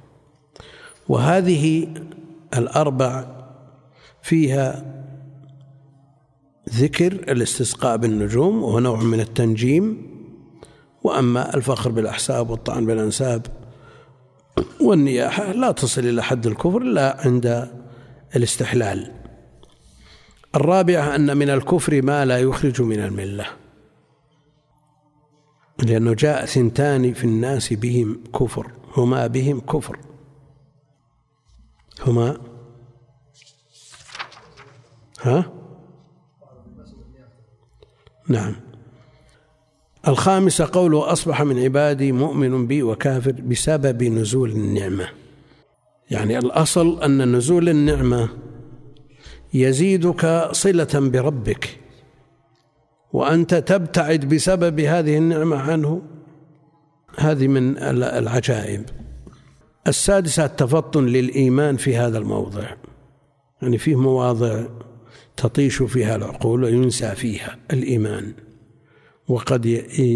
وهذه 1.09 1.87
الأربع 2.57 3.25
فيها 4.21 4.95
ذكر 6.69 7.13
الاستسقاء 7.13 7.97
بالنجوم 7.97 8.63
وهو 8.63 8.79
نوع 8.79 9.03
من 9.03 9.19
التنجيم 9.19 10.15
وأما 11.03 11.55
الفخر 11.55 11.91
بالأحساب 11.91 12.49
والطعن 12.49 12.85
بالأنساب 12.85 13.45
والنياحة 14.81 15.51
لا 15.51 15.71
تصل 15.71 16.01
إلى 16.01 16.23
حد 16.23 16.47
الكفر 16.47 16.81
إلا 16.81 17.17
عند 17.25 17.69
الاستحلال. 18.35 19.11
الرابعة 20.55 21.15
أن 21.15 21.37
من 21.37 21.49
الكفر 21.49 22.01
ما 22.01 22.25
لا 22.25 22.39
يخرج 22.39 22.81
من 22.81 22.99
الملة 22.99 23.45
لأنه 25.83 26.13
جاء 26.13 26.45
ثنتان 26.45 27.13
في 27.13 27.23
الناس 27.23 27.73
بهم 27.73 28.23
كفر 28.39 28.71
هما 28.97 29.27
بهم 29.27 29.59
كفر. 29.59 29.99
هما؟ 32.01 32.37
ها؟ 35.21 35.51
نعم. 38.29 38.55
الخامسة 40.07 40.69
قوله 40.73 41.11
أصبح 41.11 41.41
من 41.41 41.59
عبادي 41.59 42.11
مؤمن 42.11 42.67
بي 42.67 42.83
وكافر 42.83 43.31
بسبب 43.31 44.03
نزول 44.03 44.51
النعمة. 44.51 45.07
يعني 46.11 46.37
الأصل 46.37 47.03
أن 47.03 47.35
نزول 47.35 47.69
النعمة 47.69 48.29
يزيدك 49.53 50.49
صلة 50.51 50.87
بربك 50.93 51.79
وأنت 53.13 53.55
تبتعد 53.55 54.25
بسبب 54.25 54.79
هذه 54.79 55.17
النعمة 55.17 55.57
عنه. 55.57 56.01
هذه 57.17 57.47
من 57.47 57.77
العجائب. 57.77 59.04
السادسة 59.87 60.45
التفطن 60.45 61.05
للإيمان 61.05 61.77
في 61.77 61.97
هذا 61.97 62.17
الموضع. 62.17 62.63
يعني 63.61 63.77
فيه 63.77 63.95
مواضع 63.99 64.63
تطيش 65.37 65.83
فيها 65.83 66.15
العقول 66.15 66.63
وينسى 66.63 67.15
فيها 67.15 67.57
الإيمان. 67.73 68.33
وقد 69.27 69.65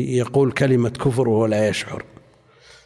يقول 0.09 0.51
كلمة 0.51 0.89
كفر 0.89 1.30
وهو 1.30 1.45
لا 1.45 1.70
يشعر. 1.70 2.05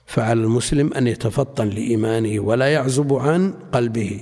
فعلى 0.06 0.42
المسلم 0.42 0.94
أن 0.94 1.08
يتفطن 1.08 1.70
لإيمانه 1.70 2.40
ولا 2.40 2.66
يعزب 2.66 3.14
عن 3.14 3.54
قلبه. 3.72 4.22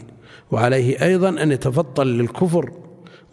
وعليه 0.52 1.06
أيضا 1.06 1.30
أن 1.30 1.52
يتفطن 1.52 2.08
للكفر 2.08 2.72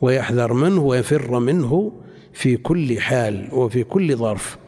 ويحذر 0.00 0.52
منه 0.52 0.82
ويفر 0.82 1.38
منه 1.38 1.92
في 2.32 2.56
كل 2.56 3.00
حال 3.00 3.48
وفي 3.52 3.84
كل 3.84 4.16
ظرف. 4.16 4.58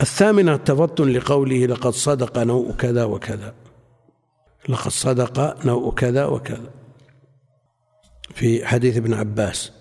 الثامنة 0.00 0.54
التفطن 0.54 1.08
لقوله 1.08 1.66
لقد 1.66 1.92
صدق 1.92 2.38
نوء 2.38 2.72
كذا 2.72 3.04
وكذا. 3.04 3.54
لقد 4.68 4.90
صدق 4.90 5.66
نوء 5.66 5.94
كذا 5.94 6.24
وكذا. 6.24 6.70
في 8.34 8.66
حديث 8.66 8.96
ابن 8.96 9.14
عباس 9.14 9.72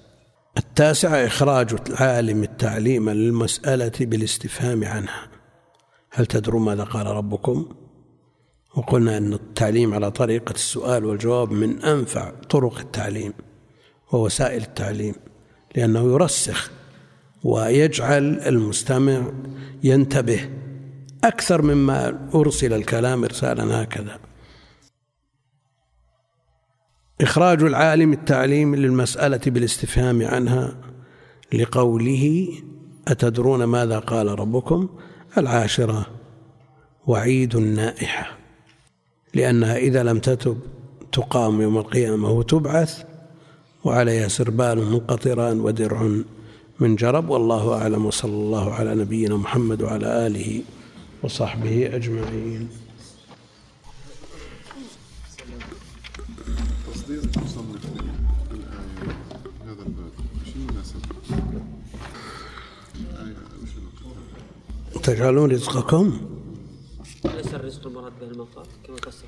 التاسعة 0.57 1.25
إخراج 1.25 1.75
العالم 1.89 2.43
التعليم 2.43 3.09
للمسألة 3.09 3.91
بالاستفهام 3.99 4.83
عنها. 4.83 5.27
هل 6.11 6.25
تدرون 6.25 6.61
ماذا 6.61 6.83
قال 6.83 7.07
ربكم؟ 7.07 7.65
وقلنا 8.75 9.17
أن 9.17 9.33
التعليم 9.33 9.93
على 9.93 10.11
طريقة 10.11 10.51
السؤال 10.51 11.05
والجواب 11.05 11.51
من 11.51 11.83
أنفع 11.83 12.31
طرق 12.49 12.79
التعليم 12.79 13.33
ووسائل 14.11 14.61
التعليم 14.61 15.15
لأنه 15.75 16.13
يرسخ 16.13 16.71
ويجعل 17.43 18.39
المستمع 18.39 19.31
ينتبه 19.83 20.49
أكثر 21.23 21.61
مما 21.61 22.29
أرسل 22.35 22.73
الكلام 22.73 23.23
إرسالا 23.23 23.83
هكذا. 23.83 24.19
إخراج 27.21 27.63
العالم 27.63 28.13
التعليم 28.13 28.75
للمسألة 28.75 29.39
بالاستفهام 29.47 30.25
عنها 30.25 30.77
لقوله 31.53 32.47
أتدرون 33.07 33.63
ماذا 33.63 33.99
قال 33.99 34.39
ربكم 34.39 34.89
العاشرة 35.37 36.05
وعيد 37.07 37.55
النائحة 37.55 38.37
لأنها 39.33 39.77
إذا 39.77 40.03
لم 40.03 40.19
تتب 40.19 40.59
تقام 41.11 41.61
يوم 41.61 41.77
القيامة 41.77 42.29
وتبعث 42.29 43.03
وعليها 43.83 44.27
سربال 44.27 44.77
من 44.77 44.99
قطران 44.99 45.59
ودرع 45.59 46.21
من 46.79 46.95
جرب 46.95 47.29
والله 47.29 47.73
أعلم 47.81 48.05
وصلى 48.05 48.31
الله 48.31 48.73
على 48.73 48.95
نبينا 48.95 49.37
محمد 49.37 49.81
وعلى 49.81 50.27
آله 50.27 50.61
وصحبه 51.23 51.95
أجمعين. 51.95 52.69
تصدير 56.93 57.19
المصنف 57.19 57.85
للآية 57.85 59.17
هذا 59.65 59.81
الباب 59.85 60.11
مش 60.41 60.55
المناسب 60.55 61.01
تجعلون 65.03 65.51
رزقكم؟ 65.51 66.19
أليس 67.25 67.53
الرزق 67.53 67.87
المراد 67.87 68.11
به 68.21 68.27
المقال 68.27 68.65
كما 68.87 68.97
فسر 68.97 69.25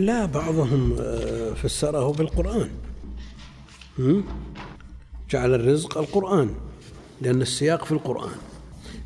لا 0.00 0.26
بعضهم 0.26 0.96
آه، 1.00 1.54
فسره 1.54 2.12
بالقرآن. 2.12 2.70
جعل 5.30 5.54
الرزق 5.54 5.98
القرآن 5.98 6.54
لأن 7.20 7.42
السياق 7.42 7.84
في 7.84 7.92
القرآن. 7.92 8.32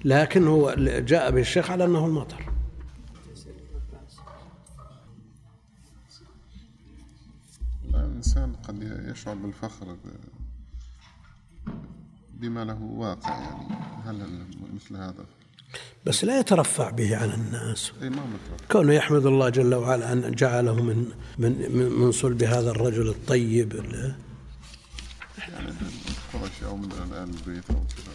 لكن 0.04 0.46
هو 0.46 0.74
جاء 0.78 1.30
به 1.30 1.40
الشيخ 1.40 1.70
على 1.70 1.84
أنه 1.84 2.06
المطر. 2.06 2.44
الإنسان 7.94 8.52
قد 8.68 9.06
يشعر 9.12 9.34
بالفخر 9.34 9.96
بما 12.34 12.64
له 12.64 12.82
واقع 12.82 13.30
يعني 13.40 13.74
هل 14.04 14.44
مثل 14.74 14.96
هذا؟ 14.96 15.24
بس 16.06 16.24
لا 16.24 16.38
يترفع 16.40 16.90
به 16.90 17.16
على 17.16 17.34
الناس. 17.34 17.92
كونه 18.72 18.92
يحمد 18.92 19.26
الله 19.26 19.48
جل 19.48 19.74
وعلا 19.74 20.12
أن 20.12 20.34
جعله 20.34 20.82
من 20.82 21.06
من 21.38 21.52
من 21.98 22.12
صلب 22.12 22.42
هذا 22.42 22.70
الرجل 22.70 23.08
الطيب 23.08 23.72
ال- 23.72 24.14
يعني 25.48 25.72
من 27.06 27.12
آل 27.12 27.28
البيت 27.34 27.70
أو 27.70 27.76
كذا 27.76 28.14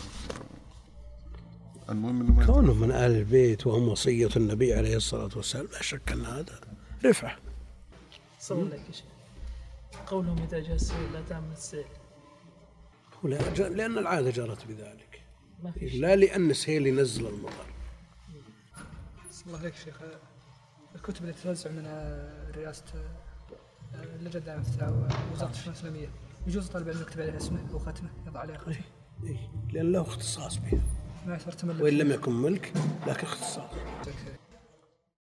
المهم. 1.89 2.45
كونه 2.45 2.73
من 2.73 2.91
آل 2.91 3.11
البيت 3.11 3.67
وهم 3.67 3.88
وصية 3.88 4.30
النبي 4.36 4.73
عليه 4.73 4.95
الصلاة 4.97 5.30
والسلام 5.36 5.67
لا 5.73 5.82
شك 5.82 6.11
أن 6.11 6.25
هذا 6.25 6.59
رفعة. 7.05 7.38
صلى 8.39 8.61
الله 8.61 8.77
شيخ 8.91 9.05
قولهم 10.07 10.43
إذا 10.43 10.59
جاء 10.59 10.75
السيل 10.75 11.13
لا 11.13 11.21
تعمل 11.30 11.51
السيل 11.51 11.86
لأن 13.23 13.97
العادة 13.97 14.30
جرت 14.30 14.65
بذلك. 14.67 15.21
ما 15.63 15.71
في 15.71 15.89
شيء. 15.89 16.01
لا 16.01 16.15
لأن 16.15 16.49
السيل 16.49 16.88
ينزل 16.88 17.27
المطر. 17.27 17.65
صلى 19.32 19.45
الله 19.47 19.59
عليك 19.59 19.75
شيخ. 19.75 19.95
الكتب 20.95 21.21
اللي 21.21 21.34
توزع 21.34 21.71
من 21.71 21.84
آه، 21.86 22.51
رئاسة 22.51 22.84
آه، 23.95 24.15
في 25.09 25.34
وزارة 25.34 25.49
الشؤون 25.49 25.73
الإسلامية. 25.73 26.09
يجوز 26.50 26.68
طالب 26.68 26.88
العلم 26.88 27.02
يكتب 27.02 27.22
عليها 27.22 27.38
اسمه 27.38 27.60
أو 27.74 27.80
ختمه 27.80 28.10
يضع 28.28 28.39
عليها 28.39 28.58
ختمه 28.58 28.76
إيه، 29.24 29.38
لأن 29.72 29.91
له 29.91 30.02
اختصاص 30.02 30.58
بها. 30.58 30.82
ما 31.26 31.32
يعتبر 31.32 31.52
تملك. 31.52 31.82
وإن 31.82 31.93
لم 31.93 32.12
يكن 32.12 32.32
ملك 32.32 32.74
لكن 33.08 33.28
اختصاص. 33.28 33.72